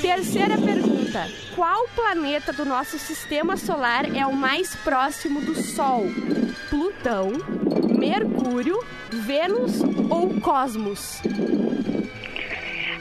Terceira 0.00 0.56
pergunta. 0.56 1.28
Qual 1.56 1.88
planeta 1.96 2.52
do 2.52 2.64
nosso 2.64 2.96
sistema 2.96 3.56
solar 3.56 4.04
é 4.16 4.24
o 4.24 4.32
mais 4.32 4.76
próximo 4.76 5.40
do 5.40 5.54
Sol? 5.56 6.06
Plutão, 6.70 7.32
Mercúrio, 7.98 8.78
Vênus 9.10 9.82
ou 10.08 10.40
Cosmos? 10.40 11.20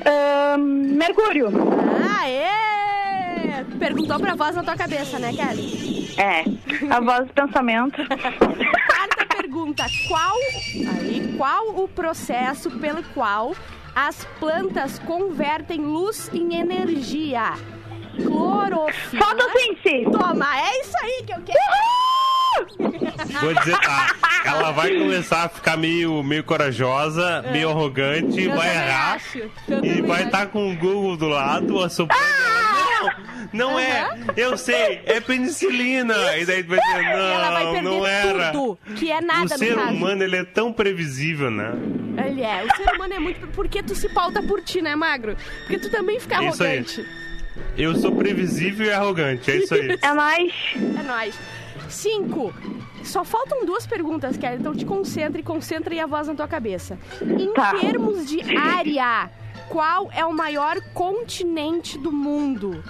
Ah, 0.04 0.58
Mercúrio. 0.58 1.50
Aê! 2.20 2.75
Perguntou 3.80 4.20
pra 4.20 4.36
voz 4.36 4.56
na 4.56 4.64
tua 4.64 4.76
cabeça, 4.76 5.20
né, 5.20 5.32
Kelly? 5.34 6.14
É. 6.18 6.44
A 6.94 7.00
voz 7.00 7.28
do 7.28 7.34
pensamento. 7.34 7.98
Quarta 8.08 9.26
pergunta. 9.36 9.86
Qual, 10.08 10.36
aí, 11.00 11.34
qual 11.38 11.84
o 11.84 11.88
processo 11.88 12.72
pelo 12.80 13.04
qual 13.14 13.56
as 13.96 14.26
plantas 14.40 15.00
convertem 15.00 15.82
luz 15.82 16.30
em 16.34 16.56
energia? 16.56 17.54
Clorofila. 18.24 19.26
Fotossíntese. 19.26 20.06
Toma, 20.12 20.48
é 20.58 20.82
isso 20.82 20.98
aí 21.02 21.24
que 21.26 21.34
eu 21.34 21.42
quero. 21.42 22.35
Vou 23.42 23.54
dizer, 23.54 23.78
tá. 23.80 24.16
Ela 24.46 24.72
vai 24.72 24.92
começar 24.96 25.44
a 25.44 25.50
ficar 25.50 25.78
meio, 25.78 26.22
meio 26.24 26.44
corajosa, 26.44 27.44
meio 27.52 27.70
arrogante, 27.70 28.40
É. 28.40 28.46
Eu 28.46 28.56
vai 28.56 28.70
errar. 28.76 29.22
E 29.84 30.02
vai 30.02 30.24
estar 30.24 30.48
com 30.48 30.72
o 30.72 30.76
Google 30.76 31.18
do 31.18 31.28
lado, 31.28 31.82
assoprando. 31.84 32.22
ela. 32.22 33.16
Não, 33.54 33.72
não 33.72 33.80
é. 33.80 34.10
Eu 34.36 34.58
sei, 34.58 35.02
é 35.06 35.20
penicilina. 35.20 36.16
E 36.38 36.46
daí 36.46 36.64
tu 36.64 36.70
vai 36.70 36.80
dizer, 36.80 37.04
E 37.04 37.06
ela 37.12 37.52
vai 37.52 37.64
não, 37.64 37.72
perder 37.74 37.90
não 37.90 38.06
era. 38.06 38.52
tudo, 38.52 38.78
que 38.96 39.12
é 39.12 39.20
O 39.20 39.26
nada 39.26 39.42
no 39.44 39.58
ser 39.58 39.78
humano, 39.78 40.24
ele 40.24 40.36
é 40.36 40.44
tão 40.44 40.74
previsível, 40.74 41.50
né? 41.50 41.72
Ele 42.26 42.42
é. 42.42 42.64
O 42.64 42.76
ser 42.76 42.94
humano 42.96 43.14
é 43.14 43.20
muito... 43.20 43.48
Porque 43.48 43.82
tu 43.84 43.96
se 43.96 44.10
pauta 44.10 44.42
por 44.44 44.62
ti, 44.62 44.82
né, 44.82 44.96
Magro? 44.96 45.36
Porque 45.62 45.78
tu 45.80 45.90
também 45.90 46.20
fica 46.20 46.36
Isso 46.44 46.64
arrogante. 46.64 47.06
Eu 47.78 47.96
sou 47.96 48.14
previsível 48.14 48.88
e 48.88 48.92
arrogante, 48.92 49.50
é 49.52 49.58
isso 49.58 49.74
aí. 49.74 49.98
É 50.02 50.14
nóis. 50.14 50.54
É 50.76 51.04
nóis. 51.04 51.36
Cinco. 51.96 52.54
Só 53.04 53.24
faltam 53.24 53.66
duas 53.66 53.88
perguntas, 53.88 54.36
Kelly. 54.36 54.58
Então 54.58 54.76
te 54.76 54.86
concentre, 54.86 55.42
concentra 55.42 55.94
aí 55.94 56.00
a 56.00 56.06
voz 56.06 56.28
na 56.28 56.36
tua 56.36 56.48
cabeça. 56.48 57.00
Em 57.22 57.54
Tá. 57.54 57.74
termos 57.80 58.26
de 58.28 58.42
área, 58.58 59.30
qual 59.70 60.10
é 60.12 60.26
o 60.26 60.34
maior 60.34 60.82
continente 60.94 61.98
do 61.98 62.12
mundo? 62.12 62.84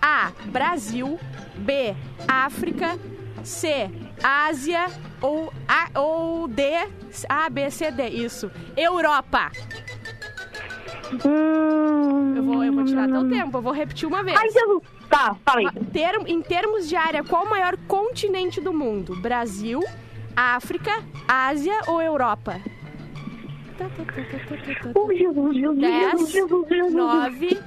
A. 0.00 0.32
Brasil. 0.46 1.18
B. 1.56 1.94
África. 2.26 2.98
C. 3.44 3.90
Ásia. 4.22 4.86
Ou, 5.20 5.52
A, 5.68 5.98
ou 6.00 6.48
D. 6.48 6.62
A, 7.28 7.50
B, 7.50 7.70
C, 7.70 7.90
D. 7.90 8.08
Isso. 8.08 8.50
Europa. 8.76 9.50
Hum... 11.24 12.34
Eu 12.36 12.42
vou, 12.44 12.64
eu 12.64 12.72
vou 12.72 12.84
tirar 12.84 13.08
teu 13.08 13.28
tempo. 13.28 13.58
Eu 13.58 13.62
vou 13.62 13.72
repetir 13.72 14.06
uma 14.08 14.22
vez. 14.22 14.38
Ai, 14.38 14.48
Jesus. 14.50 14.82
Tá, 15.08 15.36
fala 15.44 15.60
aí. 15.60 15.84
Term- 15.92 16.26
em 16.26 16.42
termos 16.42 16.88
de 16.88 16.94
área, 16.96 17.24
qual 17.24 17.44
o 17.44 17.50
maior 17.50 17.76
continente 17.86 18.60
do 18.60 18.72
mundo? 18.72 19.16
Brasil, 19.16 19.80
África, 20.36 21.02
Ásia 21.26 21.80
ou 21.86 22.00
Europa? 22.02 22.60
Oh, 24.94 25.08
Jesus, 25.12 25.54
Jesus, 25.56 25.78
Dez, 25.78 26.10
Jesus, 26.10 26.32
Jesus, 26.32 26.68
Jesus. 26.68 26.94
Nove, 26.94 27.60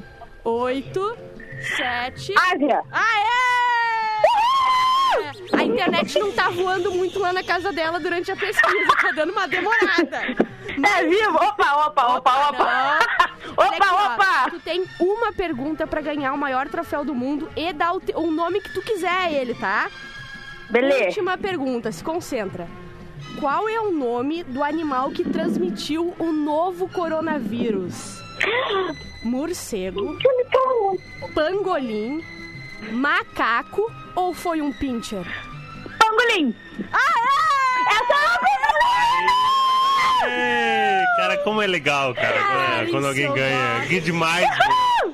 oito, 0.43 1.17
sete. 1.77 2.33
Ásia. 2.37 2.83
Aê! 2.91 3.60
A 5.71 5.87
internet 5.87 6.19
não 6.19 6.31
tá 6.31 6.49
voando 6.49 6.91
muito 6.91 7.19
lá 7.19 7.31
na 7.33 7.43
casa 7.43 7.71
dela 7.71 7.99
durante 7.99 8.31
a 8.31 8.35
pesquisa, 8.35 8.95
tá 9.01 9.11
dando 9.11 9.31
uma 9.31 9.47
demorada. 9.47 10.21
É 10.67 11.05
vivo? 11.05 11.35
Opa, 11.35 11.85
opa, 11.87 12.15
opa, 12.17 12.49
opa. 12.49 12.99
Opa, 13.57 13.87
ó, 13.91 14.13
opa. 14.15 14.49
Tu 14.51 14.59
tem 14.59 14.85
uma 14.99 15.31
pergunta 15.33 15.85
pra 15.87 16.01
ganhar 16.01 16.33
o 16.33 16.37
maior 16.37 16.67
troféu 16.69 17.03
do 17.05 17.13
mundo 17.15 17.49
e 17.55 17.71
dar 17.73 17.93
o, 17.93 17.99
te- 17.99 18.13
o 18.15 18.31
nome 18.31 18.61
que 18.61 18.73
tu 18.73 18.81
quiser 18.81 19.09
a 19.11 19.31
ele, 19.31 19.53
tá? 19.55 19.89
Beleza. 20.69 21.05
Última 21.05 21.37
pergunta, 21.37 21.91
se 21.91 22.03
concentra. 22.03 22.67
Qual 23.39 23.67
é 23.69 23.79
o 23.79 23.91
nome 23.91 24.43
do 24.43 24.63
animal 24.63 25.11
que 25.11 25.23
transmitiu 25.23 26.13
o 26.19 26.31
novo 26.31 26.87
coronavírus? 26.89 28.19
Morcego, 29.23 30.17
pangolim, 31.33 32.23
macaco 32.91 33.91
ou 34.15 34.33
foi 34.33 34.61
um 34.61 34.71
pincher? 34.73 35.25
Pangolim! 36.11 36.53
Ah, 36.91 36.97
Essa 37.89 38.41
Ei, 40.27 41.05
cara, 41.17 41.37
como 41.43 41.61
é 41.61 41.67
legal, 41.67 42.13
cara, 42.13 42.35
Ai, 42.79 42.87
quando 42.87 43.07
alguém 43.07 43.31
ganha. 43.33 43.85
Que 43.87 43.99
demais. 44.01 44.43
é! 44.45 45.07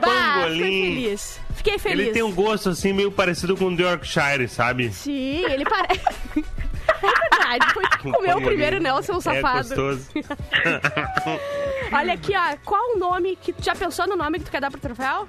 Bah, 0.00 0.40
Pangolim. 0.42 0.94
feliz. 0.94 1.40
Fiquei 1.54 1.78
feliz. 1.78 2.00
Ele 2.06 2.12
tem 2.12 2.22
um 2.22 2.32
gosto 2.32 2.70
assim 2.70 2.92
meio 2.92 3.10
parecido 3.12 3.56
com 3.56 3.66
o 3.66 3.76
do 3.76 3.82
Yorkshire, 3.82 4.48
sabe? 4.48 4.90
Sim, 4.92 5.44
ele 5.44 5.64
parece... 5.64 6.00
É 7.02 7.36
verdade, 7.36 7.72
foi 7.72 7.82
que 7.84 7.98
comeu 7.98 8.36
o 8.38 8.42
primeiro, 8.42 8.80
né, 8.80 8.92
o 8.92 9.00
seu 9.00 9.18
É 9.18 9.20
safado. 9.20 9.68
gostoso. 9.68 10.08
Olha 11.92 12.12
aqui, 12.14 12.34
ó, 12.36 12.56
qual 12.64 12.94
o 12.94 12.98
nome 12.98 13.36
que... 13.40 13.52
Tu 13.52 13.64
já 13.64 13.74
pensou 13.74 14.06
no 14.08 14.16
nome 14.16 14.38
que 14.40 14.44
tu 14.46 14.50
quer 14.50 14.60
dar 14.60 14.70
pro 14.70 14.80
troféu? 14.80 15.26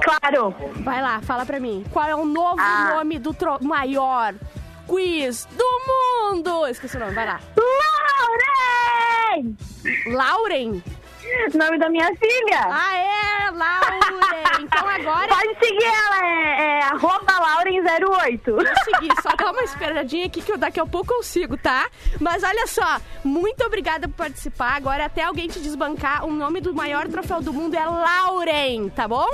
Claro. 0.00 0.54
Vai 0.82 1.02
lá, 1.02 1.20
fala 1.22 1.44
pra 1.44 1.60
mim. 1.60 1.84
Qual 1.92 2.06
é 2.06 2.14
o 2.14 2.24
novo 2.24 2.56
Ah. 2.58 2.94
nome 2.96 3.18
do 3.18 3.34
maior 3.60 4.34
quiz 4.86 5.46
do 5.52 6.32
mundo? 6.32 6.66
Esqueci 6.66 6.96
o 6.96 7.00
nome, 7.00 7.12
vai 7.14 7.26
lá. 7.26 7.40
Lauren! 9.32 9.56
Lauren. 10.06 10.82
Nome 11.54 11.78
da 11.78 11.88
minha 11.88 12.06
filha. 12.16 12.60
Ah, 12.64 12.96
é, 12.96 13.50
Lauren. 13.50 14.62
Então 14.62 14.88
agora... 14.88 15.28
Pode 15.28 15.58
seguir 15.58 15.84
ela, 15.84 16.26
é, 16.26 16.62
é 16.62 16.82
arroba 16.84 17.32
Lauren08. 17.32 18.44
Vou 18.44 18.84
seguir, 18.84 19.12
só 19.22 19.34
dá 19.36 19.50
uma 19.50 19.62
esperadinha 19.62 20.26
aqui 20.26 20.40
que 20.42 20.52
eu 20.52 20.58
daqui 20.58 20.80
a 20.80 20.86
pouco 20.86 21.12
eu 21.12 21.22
sigo, 21.22 21.56
tá? 21.56 21.88
Mas 22.20 22.42
olha 22.42 22.66
só, 22.66 23.00
muito 23.24 23.64
obrigada 23.64 24.08
por 24.08 24.16
participar. 24.16 24.76
Agora 24.76 25.06
até 25.06 25.22
alguém 25.24 25.48
te 25.48 25.60
desbancar, 25.60 26.24
o 26.24 26.30
nome 26.32 26.60
do 26.60 26.74
maior 26.74 27.08
troféu 27.08 27.42
do 27.42 27.52
mundo 27.52 27.74
é 27.74 27.84
Lauren, 27.84 28.88
tá 28.90 29.08
bom? 29.08 29.28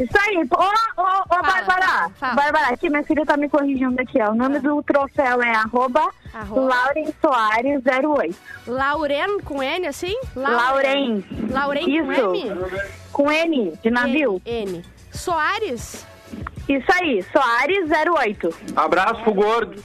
Isso 0.00 0.16
aí. 0.20 0.36
Ô, 0.36 1.02
ô, 1.02 1.38
ô, 1.38 1.42
Bárbara. 1.42 2.10
Bárbara, 2.20 2.68
aqui 2.68 2.88
minha 2.88 3.02
filha 3.02 3.26
tá 3.26 3.36
me 3.36 3.48
corrigindo 3.48 4.00
aqui, 4.00 4.22
ó. 4.22 4.30
O 4.30 4.34
nome 4.34 4.60
do 4.60 4.80
troféu 4.82 5.42
é 5.42 5.54
arroba, 5.54 6.08
Arroba. 6.32 6.60
Lauren 6.60 7.12
Soares 7.20 7.82
08. 7.84 8.36
Lauren 8.66 9.40
com 9.44 9.62
N, 9.62 9.86
assim? 9.86 10.16
Lauren. 10.36 11.24
Lauren 11.50 11.84
com 11.84 12.12
Isso. 12.12 12.34
M? 12.34 12.82
Com 13.12 13.32
N, 13.32 13.72
de 13.82 13.90
navio. 13.90 14.42
N. 14.44 14.72
N. 14.72 14.84
Soares? 15.10 16.06
Isso 16.68 16.86
aí, 16.92 17.24
Soares 17.32 17.88
08. 17.90 18.54
Abraço 18.76 19.22
pro 19.22 19.34
gordo. 19.34 19.82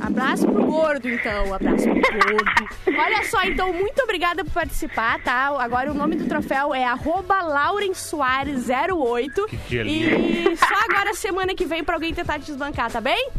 Abraço 0.00 0.46
pro 0.46 0.64
gordo, 0.64 1.08
então. 1.08 1.54
Abraço 1.54 1.84
pro 1.84 2.32
gordo. 2.32 2.68
Olha 3.00 3.24
só, 3.24 3.42
então, 3.42 3.72
muito 3.72 4.00
obrigada 4.02 4.44
por 4.44 4.52
participar, 4.52 5.22
tá? 5.22 5.48
Agora 5.58 5.90
o 5.90 5.94
nome 5.94 6.16
do 6.16 6.26
troféu 6.26 6.74
é 6.74 6.84
arroba 6.84 7.42
Lauren 7.42 7.92
Soares 7.94 8.68
08. 8.68 9.46
dia 9.68 9.82
E 9.84 10.56
só 10.56 10.74
agora 10.88 11.12
semana 11.14 11.54
que 11.54 11.64
vem 11.64 11.82
pra 11.82 11.96
alguém 11.96 12.14
tentar 12.14 12.38
te 12.38 12.46
desbancar, 12.46 12.90
tá 12.90 13.00
bem? 13.00 13.30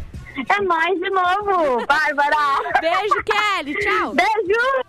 É 0.48 0.60
mais 0.62 0.98
de 0.98 1.10
novo, 1.10 1.86
Bárbara. 1.86 2.80
Beijo, 2.80 3.22
Kelly. 3.24 3.74
Tchau. 3.78 4.14
Beijo. 4.14 4.84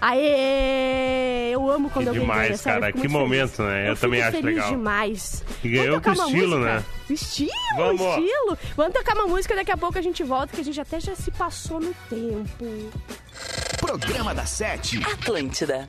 Aê! 0.00 1.50
Eu 1.52 1.68
amo 1.70 1.90
quando 1.90 2.04
Que 2.04 2.08
alguém 2.18 2.26
ganha, 2.26 2.42
demais, 2.42 2.60
sério, 2.60 2.80
cara. 2.80 2.92
Que 2.92 3.08
momento, 3.08 3.56
feliz. 3.56 3.70
né? 3.72 3.90
Eu 3.90 3.96
fico 3.96 4.00
também 4.06 4.22
acho 4.22 4.30
feliz 4.30 4.44
legal. 4.54 4.70
demais. 4.70 5.44
E 5.64 5.68
ganhou 5.68 6.00
com 6.00 6.12
estilo, 6.12 6.58
música? 6.58 6.74
né? 6.76 6.84
Estilo, 7.10 7.50
Vamos. 7.76 8.00
estilo. 8.02 8.58
Vamos 8.76 8.92
tocar 8.92 9.14
uma 9.16 9.26
música, 9.26 9.56
daqui 9.56 9.72
a 9.72 9.76
pouco 9.76 9.98
a 9.98 10.02
gente 10.02 10.22
volta, 10.22 10.54
que 10.54 10.60
a 10.60 10.64
gente 10.64 10.80
até 10.80 11.00
já 11.00 11.16
se 11.16 11.30
passou 11.32 11.80
no 11.80 11.92
tempo. 12.08 12.90
Programa 13.80 14.32
da 14.34 14.46
Sete. 14.46 15.02
Atlântida. 15.04 15.88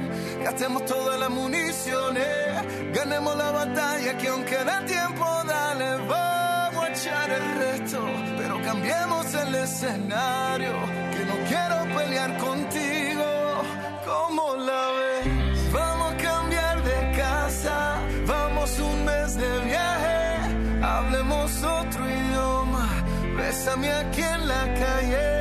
Gastemos 0.43 0.85
todas 0.85 1.19
las 1.19 1.29
municiones, 1.29 2.25
ganemos 2.93 3.35
la 3.37 3.51
batalla 3.51 4.17
que 4.17 4.27
aunque 4.27 4.55
da 4.63 4.83
tiempo, 4.85 5.25
dale, 5.47 5.97
vamos 6.07 6.83
a 6.83 6.89
echar 6.89 7.29
el 7.29 7.55
resto, 7.59 7.99
pero 8.37 8.61
cambiemos 8.63 9.33
el 9.35 9.55
escenario, 9.55 10.73
que 11.13 11.25
no 11.25 11.35
quiero 11.47 11.95
pelear 11.95 12.37
contigo, 12.37 13.23
como 14.03 14.55
la 14.55 14.87
ves. 14.97 15.71
Vamos 15.71 16.13
a 16.13 16.17
cambiar 16.17 16.83
de 16.83 17.17
casa, 17.17 17.99
vamos 18.25 18.79
un 18.79 19.05
mes 19.05 19.35
de 19.35 19.59
viaje, 19.61 20.83
hablemos 20.83 21.63
otro 21.63 22.09
idioma, 22.09 22.89
bésame 23.37 23.91
aquí 23.91 24.21
en 24.21 24.47
la 24.47 24.73
calle, 24.73 25.40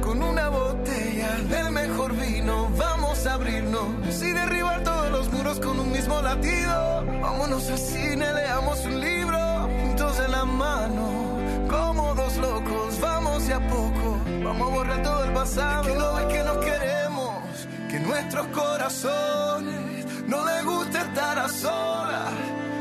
con 0.00 0.22
una 0.22 0.48
botella 0.48 1.30
del 1.48 1.70
mejor 1.72 2.14
vino. 2.16 2.70
Vamos 2.76 3.26
a 3.26 3.34
abrirnos 3.34 4.22
y 4.22 4.32
derribar 4.32 4.82
todos 4.82 5.10
los 5.10 5.32
muros 5.32 5.60
con 5.60 5.78
un 5.78 5.92
mismo 5.92 6.20
latido. 6.22 7.04
Vámonos 7.20 7.68
al 7.68 7.78
cine, 7.78 8.32
leamos 8.32 8.84
un 8.84 9.00
libro 9.00 9.38
juntos 9.82 10.20
en 10.24 10.32
la 10.32 10.44
mano. 10.44 11.38
Como 11.68 12.14
dos 12.14 12.36
locos, 12.38 13.00
vamos 13.00 13.46
de 13.46 13.54
a 13.54 13.68
poco. 13.68 14.18
Vamos 14.44 14.68
a 14.68 14.74
borrar 14.74 15.02
todo 15.02 15.24
el 15.24 15.32
pasado. 15.32 15.82
que 15.84 15.94
no 15.94 16.14
ves 16.14 16.26
que 16.26 16.42
nos 16.44 16.58
queremos, 16.58 17.68
que 17.90 18.00
nuestros 18.00 18.46
corazones 18.48 20.06
no 20.26 20.44
les 20.46 20.64
gusta 20.64 21.02
estar 21.02 21.38
a 21.38 21.48
solas. 21.48 22.32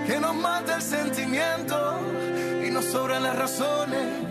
Que 0.07 0.19
nos 0.19 0.35
mata 0.35 0.75
el 0.75 0.81
sentimiento 0.81 1.99
y 2.65 2.69
nos 2.71 2.85
sobran 2.85 3.23
las 3.23 3.37
razones. 3.37 4.30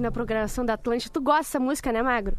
Na 0.00 0.10
programação 0.10 0.66
da 0.66 0.74
Atlântica. 0.74 1.12
Tu 1.12 1.20
gosta 1.20 1.42
dessa 1.42 1.60
música, 1.60 1.92
né, 1.92 2.02
Magro? 2.02 2.36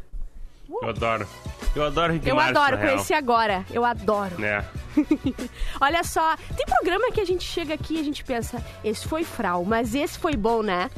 Eu 0.82 0.90
adoro. 0.90 1.28
Eu 1.74 1.86
adoro 1.86 2.12
Rick 2.14 2.28
Eu 2.28 2.36
Martin, 2.36 2.52
adoro, 2.58 2.78
conheci 2.78 3.14
agora. 3.14 3.66
Eu 3.72 3.86
adoro. 3.86 4.44
É. 4.44 4.66
Olha 5.80 6.04
só, 6.04 6.36
tem 6.58 6.66
programa 6.66 7.10
que 7.10 7.22
a 7.22 7.26
gente 7.26 7.46
chega 7.46 7.74
aqui 7.74 7.96
e 7.96 8.00
a 8.02 8.04
gente 8.04 8.22
pensa, 8.26 8.62
esse 8.84 9.08
foi 9.08 9.24
frau, 9.24 9.64
mas 9.64 9.96
esse 9.96 10.20
foi 10.20 10.36
bom, 10.36 10.62
né? 10.62 10.90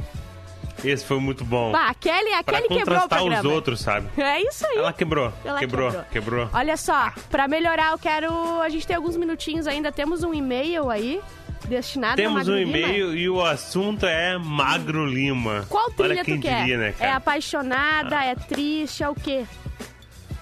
Esse 0.84 1.04
foi 1.04 1.20
muito 1.20 1.44
bom. 1.44 1.70
Bah, 1.70 1.86
a 1.88 1.94
Kelly, 1.94 2.32
a 2.34 2.42
pra 2.42 2.60
Kelly 2.60 2.68
quebrou 2.68 2.98
o 2.98 3.00
contrastar 3.02 3.18
os 3.22 3.30
programa. 3.30 3.54
outros, 3.54 3.80
sabe? 3.80 4.08
É 4.20 4.42
isso 4.42 4.66
aí. 4.66 4.78
Ela 4.78 4.92
quebrou. 4.92 5.32
Ela 5.44 5.58
quebrou, 5.60 5.90
quebrou. 5.90 6.04
quebrou. 6.10 6.50
Olha 6.52 6.76
só, 6.76 7.12
pra 7.30 7.46
melhorar, 7.46 7.92
eu 7.92 7.98
quero. 7.98 8.60
A 8.60 8.68
gente 8.68 8.84
tem 8.86 8.96
alguns 8.96 9.16
minutinhos 9.16 9.68
ainda. 9.68 9.92
Temos 9.92 10.24
um 10.24 10.34
e-mail 10.34 10.90
aí 10.90 11.22
destinado 11.68 12.16
Temos 12.16 12.48
um 12.48 12.56
e-mail 12.56 13.16
e 13.16 13.28
o 13.28 13.42
assunto 13.44 14.04
é 14.06 14.36
Magro 14.38 15.06
Lima. 15.06 15.64
Qual 15.68 15.90
trilha 15.90 16.14
Olha 16.14 16.24
quem 16.24 16.36
tu 16.36 16.42
quer? 16.42 16.60
diria, 16.60 16.78
né, 16.78 16.94
é 16.98 17.10
apaixonada, 17.12 18.22
é 18.24 18.34
triste, 18.34 19.02
é 19.02 19.08
o 19.08 19.14
quê? 19.14 19.44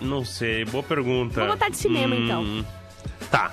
Não 0.00 0.24
sei, 0.24 0.64
boa 0.64 0.82
pergunta. 0.82 1.40
Vou 1.40 1.50
botar 1.50 1.68
de 1.68 1.76
cinema, 1.76 2.14
então. 2.14 2.42
Hum, 2.42 2.64
Tá. 3.30 3.50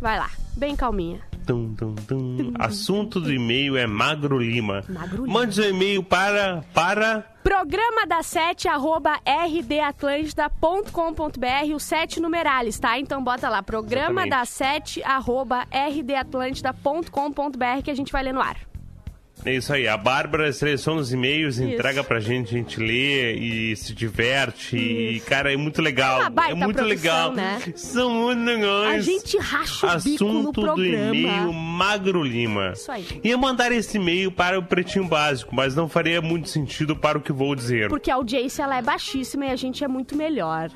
Vai 0.00 0.18
lá, 0.18 0.30
bem 0.56 0.76
calminha. 0.76 1.20
Tum, 1.48 1.74
tum, 1.74 1.94
tum. 1.94 2.52
Assunto 2.58 3.18
do 3.18 3.32
e-mail 3.32 3.74
é 3.74 3.86
Magro 3.86 4.38
Lima. 4.38 4.84
Magro 4.86 5.24
Lima. 5.24 5.40
Mande 5.40 5.54
seu 5.54 5.70
e-mail 5.70 6.02
para 6.02 6.62
para 6.74 7.24
Programa 7.42 8.06
da 8.06 8.22
7, 8.22 8.68
arroba 8.68 9.18
rdatlântida.com.br, 9.24 11.74
o 11.74 11.80
7 11.80 12.20
numerales, 12.20 12.78
tá? 12.78 12.98
Então 12.98 13.24
bota 13.24 13.48
lá, 13.48 13.62
programa 13.62 14.26
Exatamente. 14.26 14.30
da 14.30 14.44
7, 14.44 15.02
arroba 15.02 15.66
rdatlântida.com.br 15.72 17.82
que 17.82 17.90
a 17.90 17.96
gente 17.96 18.12
vai 18.12 18.22
ler 18.22 18.34
no 18.34 18.42
ar. 18.42 18.67
É 19.44 19.54
isso 19.54 19.72
aí, 19.72 19.86
a 19.86 19.96
Bárbara 19.96 20.52
seleciona 20.52 21.00
os 21.00 21.12
e-mails, 21.12 21.56
Isso. 21.58 21.64
entrega 21.68 22.02
pra 22.02 22.20
gente, 22.20 22.54
a 22.54 22.58
gente 22.58 22.80
lê 22.80 23.34
e 23.34 23.76
se 23.76 23.94
diverte. 23.94 24.76
E, 24.76 25.20
cara, 25.20 25.52
é 25.52 25.56
muito 25.56 25.80
legal. 25.80 26.22
É 26.22 26.50
é 26.50 26.54
muito 26.54 26.76
produção, 26.76 26.84
legal. 26.88 27.32
né? 27.34 27.62
São 27.76 28.10
muito 28.10 28.42
legais. 28.44 28.96
A 28.96 29.00
gente 29.00 29.38
racha 29.38 29.86
o 29.86 30.00
bico 30.00 30.24
no 30.24 30.30
Assunto 30.30 30.52
do 30.52 30.60
programa. 30.62 31.14
e-mail 31.14 31.52
Magro 31.52 32.22
Lima. 32.22 32.72
Isso 32.74 32.90
aí. 32.90 33.06
Ia 33.22 33.38
mandar 33.38 33.70
esse 33.72 33.96
e-mail 33.96 34.30
para 34.32 34.58
o 34.58 34.62
Pretinho 34.62 35.06
Básico, 35.06 35.54
mas 35.54 35.74
não 35.74 35.88
faria 35.88 36.20
muito 36.20 36.48
sentido 36.48 36.96
para 36.96 37.18
o 37.18 37.20
que 37.20 37.32
vou 37.32 37.54
dizer. 37.54 37.88
Porque 37.88 38.10
a 38.10 38.16
audiência 38.16 38.62
ela 38.62 38.76
é 38.76 38.82
baixíssima 38.82 39.46
e 39.46 39.50
a 39.50 39.56
gente 39.56 39.84
é 39.84 39.88
muito 39.88 40.16
melhor. 40.16 40.70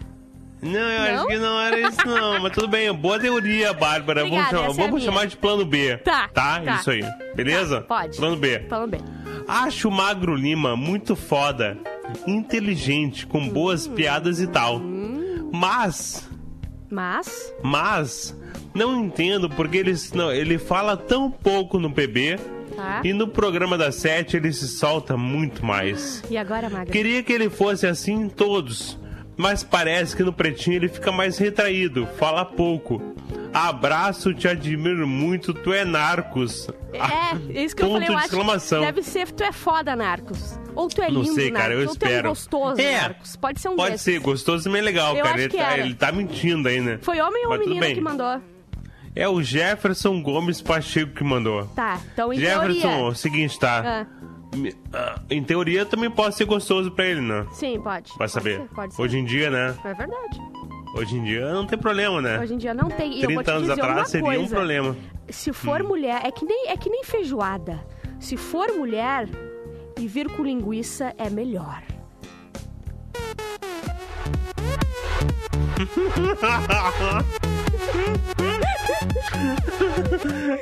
Não, 0.62 0.78
eu 0.78 1.12
Não? 1.14 1.18
acho 1.18 1.26
que 1.26 1.38
não 1.38 1.60
era 1.60 1.80
isso 1.80 2.06
não, 2.06 2.40
mas 2.40 2.52
tudo 2.52 2.68
bem. 2.68 2.92
Boa 2.94 3.18
teoria, 3.18 3.72
Bárbara. 3.72 4.24
Obrigada, 4.24 4.50
vamos 4.58 4.60
chamar, 4.60 4.70
é 4.70 4.86
vamos 4.86 5.00
minha. 5.00 5.04
chamar 5.12 5.26
de 5.26 5.36
plano 5.36 5.64
B. 5.64 5.96
Tá, 5.98 6.28
Tá? 6.28 6.60
tá. 6.60 6.74
Isso 6.76 6.90
aí. 6.92 7.02
Beleza? 7.34 7.80
Tá, 7.80 7.86
pode. 8.00 8.16
Plano 8.16 8.36
B. 8.36 8.60
Falando 8.68 8.90
bem. 8.90 9.00
Acho 9.48 9.88
o 9.88 9.90
Magro 9.92 10.36
Lima 10.36 10.76
muito 10.76 11.16
foda, 11.16 11.76
inteligente, 12.26 13.26
com 13.26 13.48
boas 13.48 13.86
Hum. 13.86 13.94
piadas 13.94 14.40
e 14.40 14.46
tal. 14.46 14.80
Mas, 15.52 16.28
Mas, 16.90 17.52
mas, 17.62 18.36
não 18.74 19.02
entendo 19.04 19.48
porque 19.50 19.78
ele, 19.78 19.94
não, 20.14 20.30
ele 20.32 20.58
fala 20.58 20.96
tão 20.96 21.30
pouco 21.30 21.78
no 21.78 21.90
PB 21.90 22.36
tá? 22.76 23.00
e 23.02 23.12
no 23.12 23.26
programa 23.28 23.76
da 23.78 23.90
Sete 23.90 24.36
ele 24.36 24.52
se 24.52 24.68
solta 24.68 25.16
muito 25.16 25.64
mais. 25.64 26.22
E 26.30 26.36
agora, 26.36 26.68
Magra? 26.70 26.92
Queria 26.92 27.22
que 27.22 27.32
ele 27.32 27.48
fosse 27.50 27.86
assim 27.86 28.12
em 28.12 28.28
todos, 28.28 28.98
mas 29.36 29.62
parece 29.64 30.14
que 30.16 30.22
no 30.22 30.32
Pretinho 30.32 30.76
ele 30.76 30.88
fica 30.88 31.10
mais 31.12 31.38
retraído, 31.38 32.06
fala 32.18 32.44
pouco. 32.44 33.00
Abraço, 33.54 34.32
te 34.32 34.48
admiro 34.48 35.06
muito, 35.06 35.52
tu 35.52 35.72
é 35.72 35.84
narcos. 35.84 36.68
É, 36.92 37.58
é 37.58 37.64
isso 37.64 37.76
que 37.76 37.82
eu 37.82 37.88
Ponto 37.88 38.00
falei, 38.00 38.08
eu 38.08 38.18
de 38.18 38.24
exclamação. 38.24 38.80
deve 38.80 39.02
ser 39.02 39.30
tu 39.30 39.42
é 39.44 39.52
foda, 39.52 39.94
Narcos. 39.94 40.58
Ou 40.74 40.88
tu 40.88 41.02
é 41.02 41.10
Não 41.10 41.20
lindo, 41.20 41.34
sei, 41.34 41.50
cara, 41.50 41.74
eu 41.74 41.80
Narcos. 41.80 41.94
Ou 41.94 41.98
tu 41.98 42.04
é 42.04 42.08
um 42.08 42.10
espero. 42.12 42.28
gostoso, 42.30 42.80
É, 42.80 43.00
Narcos. 43.02 43.36
Pode 43.36 43.60
ser 43.60 43.68
um 43.68 43.76
Pode 43.76 43.90
desses. 43.92 44.04
ser, 44.14 44.20
gostoso 44.20 44.64
também 44.64 44.80
é 44.80 44.84
legal, 44.84 45.14
Eu 45.16 45.22
cara. 45.24 45.38
Ele 45.42 45.48
tá, 45.50 45.62
era. 45.72 45.78
ele 45.84 45.94
tá 45.94 46.12
mentindo 46.12 46.66
aí, 46.68 46.80
né? 46.80 46.98
Foi 47.02 47.20
homem 47.20 47.46
ou 47.46 47.58
menina 47.58 47.86
que 47.92 48.00
mandou? 48.00 48.40
É 49.14 49.28
o 49.28 49.42
Jefferson 49.42 50.22
Gomes 50.22 50.62
Pacheco 50.62 51.12
que 51.12 51.22
mandou. 51.22 51.66
Tá, 51.68 52.00
então 52.14 52.32
em 52.32 52.38
Jefferson, 52.38 52.80
teoria... 52.80 53.04
o 53.08 53.14
seguinte, 53.14 53.58
tá? 53.58 53.82
Ah, 53.84 54.06
Em 55.30 55.42
teoria 55.42 55.86
também 55.86 56.10
pode 56.10 56.34
ser 56.34 56.44
gostoso 56.44 56.90
pra 56.90 57.06
ele, 57.06 57.20
né? 57.20 57.46
sim, 57.52 57.80
pode. 57.80 58.10
Vai 58.10 58.18
Pode 58.18 58.32
saber. 58.32 58.56
ser, 58.60 58.68
pode 58.74 58.94
ser. 58.94 59.02
Hoje 59.02 59.18
em 59.18 59.24
dia, 59.24 59.50
né? 59.50 59.74
É 59.84 59.94
verdade. 59.94 60.38
Hoje 60.94 61.16
em 61.16 61.24
dia 61.24 61.50
não 61.54 61.66
tem 61.66 61.78
problema, 61.78 62.20
né? 62.20 62.38
Hoje 62.38 62.52
em 62.54 62.58
dia 62.58 62.74
não 62.74 62.88
tem. 62.90 63.18
E 63.18 63.22
eu 63.22 63.30
vou 63.32 63.42
30 63.42 63.44
te 63.44 63.50
anos 63.56 63.70
atrás 63.70 64.08
seria 64.10 64.26
um 64.28 64.34
coisa. 64.34 64.54
problema. 64.54 64.96
Se 65.30 65.52
for 65.52 65.82
mulher, 65.82 66.20
é 66.24 66.30
que, 66.30 66.44
nem, 66.44 66.68
é 66.68 66.76
que 66.76 66.90
nem 66.90 67.02
feijoada. 67.02 67.82
Se 68.20 68.36
for 68.36 68.70
mulher 68.72 69.26
e 69.98 70.06
vir 70.06 70.28
com 70.36 70.42
linguiça, 70.44 71.14
é 71.16 71.30
melhor. 71.30 71.82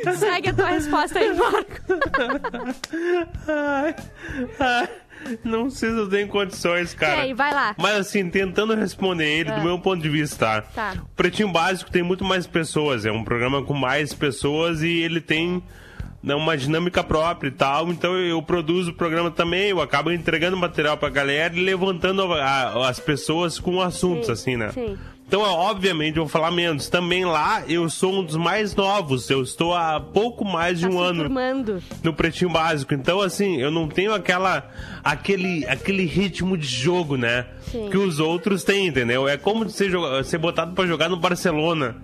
Segue 0.19 0.49
a 0.51 0.55
tua 0.55 0.69
resposta 0.69 1.19
aí, 1.19 1.33
Marco. 1.37 1.70
Ai, 3.49 3.95
ai, 4.59 4.89
não 5.45 5.71
sei 5.71 5.91
se 5.91 5.97
eu 5.97 6.09
tenho 6.09 6.29
condições, 6.29 6.95
cara. 6.95 7.23
Tem, 7.23 7.35
vai 7.35 7.53
lá. 7.53 7.75
Mas 7.79 7.97
assim, 7.97 8.29
tentando 8.31 8.75
responder 8.75 9.25
ele 9.27 9.51
do 9.53 9.61
meu 9.61 9.79
ponto 9.79 10.03
de 10.03 10.09
vista, 10.09 10.39
tá? 10.39 10.63
Tá. 10.63 10.95
O 11.03 11.09
Pretinho 11.17 11.49
Básico 11.51 11.91
tem 11.91 12.03
muito 12.03 12.25
mais 12.25 12.47
pessoas, 12.47 13.05
é 13.05 13.13
um 13.13 13.25
programa 13.25 13.63
com 13.63 13.75
mais 13.75 14.15
pessoas 14.15 14.83
e 14.83 14.89
ele 15.01 15.21
tem 15.21 15.63
né, 16.23 16.35
uma 16.35 16.55
dinâmica 16.57 17.03
própria 17.03 17.49
e 17.49 17.53
tal. 17.53 17.89
Então 17.91 18.17
eu 18.17 18.43
produzo 18.43 18.91
o 18.91 18.95
programa 18.95 19.31
também, 19.31 19.69
eu 19.71 19.81
acabo 19.81 20.11
entregando 20.13 20.57
material 20.57 20.97
pra 20.97 21.09
galera 21.09 21.55
e 21.57 21.61
levantando 21.65 22.23
a- 22.35 22.43
a- 22.45 22.89
as 22.91 22.99
pessoas 23.01 23.59
com 23.59 23.81
assuntos, 23.81 24.27
Sim, 24.27 24.33
assim, 24.33 24.57
né? 24.57 24.71
sim. 24.73 24.99
Então, 25.31 25.47
é, 25.47 25.49
obviamente, 25.49 26.17
eu 26.17 26.25
vou 26.25 26.29
falar 26.29 26.51
menos. 26.51 26.89
Também 26.89 27.25
lá, 27.25 27.63
eu 27.69 27.89
sou 27.89 28.15
um 28.19 28.25
dos 28.25 28.35
mais 28.35 28.75
novos. 28.75 29.31
Eu 29.31 29.45
estou 29.45 29.73
há 29.73 30.01
pouco 30.01 30.45
mais 30.45 30.81
de 30.81 30.87
Tá 30.89 30.91
um 30.93 30.99
se 30.99 31.05
ano 31.05 31.21
turmando. 31.23 31.83
no 32.03 32.13
pretinho 32.13 32.51
básico. 32.51 32.93
Então, 32.95 33.21
assim, 33.21 33.59
eu 33.63 33.71
não 33.71 33.87
tenho 33.87 34.13
aquela 34.13 34.69
aquele, 35.05 35.65
aquele 35.69 36.05
ritmo 36.05 36.59
de 36.59 36.67
jogo, 36.67 37.17
né? 37.17 37.47
Sim. 37.71 37.89
Que 37.91 37.97
os 37.97 38.19
outros 38.19 38.65
têm, 38.65 38.89
entendeu? 38.89 39.29
É 39.29 39.37
como 39.37 39.71
ser, 39.71 39.93
ser 40.25 40.39
botado 40.39 40.73
pra 40.75 40.85
jogar 40.85 41.09
no 41.09 41.17
Barcelona. 41.17 41.95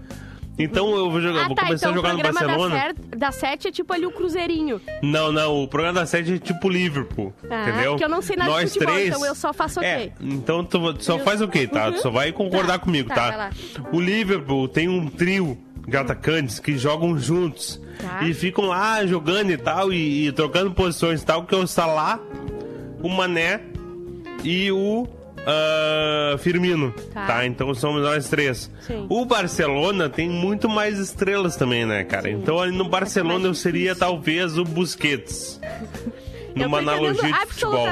Então 0.58 0.94
eu 0.96 1.10
vou, 1.10 1.20
jogar, 1.20 1.44
Ah, 1.44 1.46
vou 1.48 1.54
tá. 1.56 1.64
começar 1.66 1.88
Então 1.88 1.90
a 1.90 1.92
o 1.92 1.96
jogar 1.96 2.14
no 2.14 2.22
Barcelona. 2.32 2.74
da, 2.74 2.80
Ser- 2.82 2.94
da 3.18 3.32
Sete 3.32 3.68
é 3.68 3.70
tipo 3.72 3.92
ali 3.92 4.06
o 4.06 4.10
Cruzeirinho. 4.10 4.80
Não, 5.02 5.30
não, 5.30 5.62
o 5.62 5.68
programa 5.68 6.00
da 6.00 6.06
sede 6.06 6.34
é 6.34 6.38
tipo 6.38 6.68
Liverpool, 6.68 7.32
Ah, 7.50 7.62
entendeu? 7.68 7.90
porque 7.92 8.04
eu 8.04 8.08
não 8.08 8.22
sei 8.22 8.36
nada 8.36 8.50
de 8.52 8.56
Nós 8.56 8.72
futebol, 8.72 8.94
três... 8.94 9.08
então 9.08 9.26
eu 9.26 9.34
só 9.34 9.52
faço 9.52 9.80
ok. 9.80 9.88
É, 9.90 10.12
então 10.22 10.64
tu 10.64 10.94
tu 10.94 11.04
só 11.04 11.18
faz 11.18 11.40
o 11.42 11.48
quê, 11.48 11.66
tá? 11.66 11.92
Tu 11.92 12.00
só 12.00 12.10
vai 12.10 12.32
concordar 12.32 12.74
Tá, 12.74 12.78
comigo, 12.78 13.08
tá, 13.10 13.32
tá? 13.32 13.50
O 13.92 14.00
Liverpool 14.00 14.66
tem 14.68 14.88
um 14.88 15.08
trio 15.08 15.58
de 15.86 15.96
atacantes 15.96 16.58
que 16.58 16.76
jogam 16.78 17.18
juntos 17.18 17.80
Tá. 17.98 18.24
e 18.24 18.34
ficam 18.34 18.64
lá 18.66 19.04
jogando 19.06 19.50
e 19.50 19.56
tal 19.56 19.92
e, 19.92 20.26
e 20.28 20.32
trocando 20.32 20.70
posições 20.72 21.22
e 21.22 21.24
tal, 21.26 21.44
que 21.44 21.54
é 21.54 21.58
o 21.58 21.66
Salah, 21.66 22.18
o 23.02 23.08
Mané 23.08 23.60
e 24.42 24.70
o 24.72 25.06
ah, 25.46 26.36
Firmino, 26.38 26.92
Tá. 27.14 27.26
tá. 27.26 27.46
Então 27.46 27.72
somos 27.74 28.02
nós 28.02 28.28
três. 28.28 28.70
Sim. 28.80 29.06
O 29.08 29.24
Barcelona 29.24 30.08
tem 30.08 30.28
muito 30.28 30.68
mais 30.68 30.98
estrelas 30.98 31.56
também, 31.56 31.86
né, 31.86 32.04
cara? 32.04 32.28
Então 32.30 32.58
ali 32.60 32.76
no 32.76 32.88
Barcelona 32.88 33.46
eu 33.46 33.54
seria 33.54 33.94
talvez 33.94 34.58
o 34.58 34.64
Busquets. 34.64 35.60
Numa 36.56 36.78
analogia 36.78 37.30
de 37.30 37.46
futebol. 37.48 37.86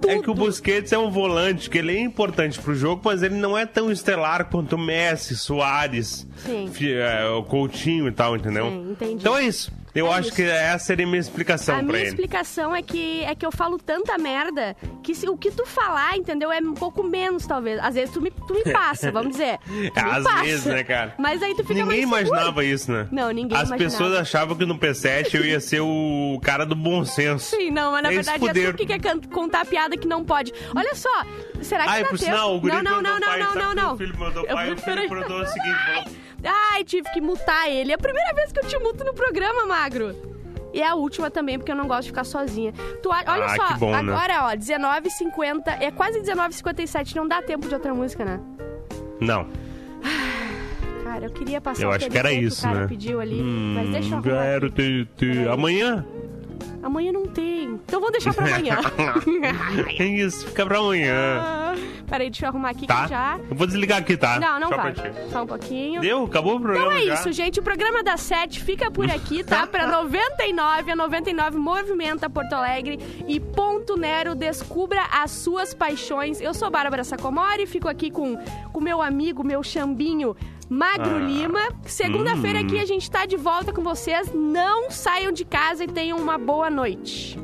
tudo. 0.00 0.10
É 0.10 0.18
que 0.20 0.30
o 0.30 0.34
Busquets 0.34 0.92
é 0.92 0.98
um 0.98 1.10
volante, 1.10 1.68
que 1.68 1.76
ele 1.78 1.96
é 1.96 2.00
importante 2.00 2.56
pro 2.56 2.72
jogo, 2.72 3.02
mas 3.04 3.20
ele 3.20 3.34
não 3.34 3.58
é 3.58 3.66
tão 3.66 3.90
estelar 3.90 4.44
quanto 4.48 4.76
o 4.76 4.78
Messi, 4.78 5.36
Soares, 5.36 6.24
Sim. 6.36 6.70
É, 6.86 7.26
o 7.30 7.42
Coutinho 7.42 8.06
e 8.06 8.12
tal, 8.12 8.36
entendeu? 8.36 8.66
Sim, 8.70 8.90
entendi. 8.92 9.14
Então 9.14 9.36
é 9.36 9.42
isso. 9.44 9.72
Eu 9.96 10.06
É 10.08 10.14
acho 10.14 10.28
isso. 10.28 10.36
que 10.36 10.42
essa 10.42 10.84
seria 10.86 11.04
a 11.06 11.08
minha 11.08 11.20
explicação 11.20 11.74
A 11.74 11.78
pra 11.78 11.86
minha 11.86 11.98
ele. 12.00 12.08
explicação 12.08 12.74
é 12.74 12.82
que, 12.82 13.22
é 13.24 13.34
que 13.34 13.44
eu 13.46 13.50
falo 13.52 13.78
tanta 13.78 14.16
merda 14.18 14.76
que 15.02 15.14
se, 15.14 15.28
o 15.28 15.36
que 15.36 15.50
tu 15.50 15.64
falar, 15.66 16.16
entendeu, 16.16 16.50
é 16.52 16.58
um 16.60 16.74
pouco 16.74 17.02
menos, 17.02 17.46
talvez. 17.46 17.78
Às 17.80 17.94
vezes 17.94 18.12
tu 18.12 18.20
me, 18.20 18.30
tu 18.30 18.54
me 18.54 18.64
passa, 18.72 19.10
vamos 19.10 19.32
dizer. 19.32 19.58
Às 19.94 20.24
passa. 20.24 20.42
vezes, 20.42 20.64
né, 20.66 20.84
cara? 20.84 21.14
Mas 21.18 21.42
aí 21.42 21.52
tu 21.54 21.62
fica 21.64 21.74
Ninguém 21.74 22.04
mais 22.06 22.20
seguro. 22.26 22.40
imaginava 22.40 22.64
isso, 22.64 22.92
né? 22.92 23.08
Não, 23.10 23.30
ninguém 23.30 23.56
As 23.56 23.68
imaginava. 23.68 23.90
pessoas 23.98 24.18
achavam 24.20 24.56
que 24.56 24.66
no 24.66 24.78
P7 24.78 25.34
eu 25.34 25.44
ia 25.44 25.60
ser 25.60 25.80
o 25.80 26.38
cara 26.42 26.64
do 26.66 26.74
bom 26.76 27.04
senso. 27.04 27.56
Sim, 27.56 27.70
não, 27.70 27.92
mas 27.92 28.02
na 28.02 28.12
Eles 28.12 28.26
verdade 28.26 28.44
é 28.44 28.48
fuderam. 28.48 28.72
tu 28.72 28.76
que 28.78 28.86
quer 28.98 29.00
contar 29.32 29.64
piada 29.66 29.96
que 29.96 30.06
não 30.06 30.24
pode. 30.24 30.52
Olha 30.74 30.94
só, 30.94 31.08
será 31.62 31.84
que 31.84 31.90
Ai, 31.90 32.02
dá 32.02 32.08
por 32.08 32.18
tempo? 32.18 32.30
sinal, 32.32 32.56
o 32.56 32.60
guri 32.60 32.72
não, 32.74 32.82
não, 32.82 33.02
não, 33.02 33.18
não, 33.20 33.38
não, 33.38 33.54
não, 33.54 33.74
não. 33.74 33.94
O 33.94 33.96
filho 33.96 34.18
mandou 34.18 34.44
pai, 34.44 34.72
o 34.72 34.76
filho 34.76 35.08
mandou 35.08 35.40
o 35.40 35.46
seguinte, 35.46 35.76
falou... 35.86 36.04
Ai, 36.46 36.84
tive 36.84 37.10
que 37.12 37.20
mutar 37.20 37.68
ele. 37.70 37.92
É 37.92 37.94
a 37.94 37.98
primeira 37.98 38.32
vez 38.34 38.52
que 38.52 38.60
eu 38.60 38.64
te 38.68 38.78
muto 38.78 39.04
no 39.04 39.12
programa, 39.14 39.66
Magro. 39.66 40.14
E 40.72 40.80
é 40.82 40.86
a 40.86 40.94
última 40.94 41.30
também, 41.30 41.58
porque 41.58 41.72
eu 41.72 41.76
não 41.76 41.86
gosto 41.86 42.02
de 42.02 42.08
ficar 42.08 42.24
sozinha. 42.24 42.72
Tu, 43.02 43.08
olha 43.08 43.24
Ah, 43.46 43.56
só, 43.56 43.66
que 43.68 43.74
bom, 43.78 43.90
né? 43.90 43.98
agora, 43.98 44.44
ó, 44.44 44.50
19h50, 44.56 45.80
é 45.80 45.90
quase 45.90 46.20
19h57, 46.20 47.14
não 47.14 47.26
dá 47.26 47.40
tempo 47.42 47.66
de 47.66 47.74
outra 47.74 47.94
música, 47.94 48.24
né? 48.24 48.40
Não. 49.20 49.46
Cara, 51.02 51.24
eu 51.24 51.30
queria 51.30 51.60
passar 51.60 51.82
Eu 51.82 51.92
acho 51.92 52.10
que 52.10 52.18
era 52.18 52.30
isso, 52.32 52.60
o 52.60 52.62
cara 52.68 52.80
né? 52.80 52.86
pediu 52.88 53.20
ali, 53.20 53.40
Hum, 53.40 53.74
mas 53.74 53.88
deixa 53.90 54.08
eu 54.08 54.18
arrumar 54.18 54.42
quero 54.42 54.70
te, 54.70 55.08
te... 55.16 55.48
Amanhã? 55.48 56.04
Amanhã 56.82 57.12
não 57.12 57.26
tem. 57.26 57.64
Então 57.84 57.98
vamos 58.00 58.12
deixar 58.12 58.32
pra 58.34 58.46
amanhã. 58.46 58.76
É 59.98 60.04
isso, 60.04 60.46
fica 60.46 60.64
pra 60.66 60.78
amanhã. 60.78 61.14
Ah, 61.40 61.74
Peraí, 62.08 62.30
deixa 62.30 62.46
eu 62.46 62.50
arrumar 62.50 62.70
aqui 62.70 62.86
Tá? 62.86 63.02
que 63.04 63.08
já. 63.10 63.38
Eu 63.50 63.56
vou 63.56 63.66
desligar 63.66 63.98
aqui, 63.98 64.16
tá? 64.16 64.38
Não, 64.38 64.60
não 64.60 64.68
Só 64.68 64.76
vai. 64.76 64.94
Só 65.30 65.42
um 65.42 65.46
pouquinho. 65.46 66.00
Deu? 66.00 66.24
Acabou 66.24 66.56
o 66.56 66.60
programa 66.60 66.86
Então 66.94 66.98
é 66.98 67.06
já? 67.06 67.14
isso, 67.14 67.32
gente. 67.32 67.58
O 67.58 67.62
programa 67.62 68.02
da 68.02 68.16
Sete 68.16 68.62
fica 68.62 68.90
por 68.90 69.10
aqui, 69.10 69.42
tá? 69.42 69.66
Pra 69.66 69.86
99, 69.90 70.92
a 70.92 70.96
99 70.96 71.56
movimenta 71.58 72.30
Porto 72.30 72.52
Alegre 72.52 72.98
e 73.26 73.40
Ponto 73.40 73.96
Nero 73.96 74.34
descubra 74.34 75.02
as 75.12 75.30
suas 75.32 75.74
paixões. 75.74 76.40
Eu 76.40 76.54
sou 76.54 76.70
Bárbara 76.70 77.02
Sacomori, 77.02 77.66
fico 77.66 77.88
aqui 77.88 78.10
com 78.10 78.38
o 78.72 78.80
meu 78.80 79.02
amigo, 79.02 79.42
meu 79.42 79.62
chambinho 79.62 80.36
Magro 80.68 81.16
Ah. 81.16 81.18
Lima. 81.18 81.60
Segunda-feira 81.84 82.60
Hum. 82.60 82.62
aqui 82.66 82.78
a 82.80 82.84
gente 82.86 83.10
tá 83.10 83.24
de 83.26 83.36
volta 83.36 83.72
com 83.72 83.82
vocês. 83.82 84.30
Não 84.34 84.90
saiam 84.90 85.32
de 85.32 85.44
casa 85.44 85.84
e 85.84 85.86
tenham 85.88 86.18
uma 86.18 86.36
boa 86.38 86.68
noite. 86.70 87.38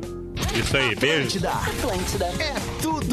Isso 0.55 0.77
aí, 0.77 0.95
beijo. 0.95 1.39
Atlântida. 1.47 2.27
É 2.27 2.55
tudo 2.83 3.11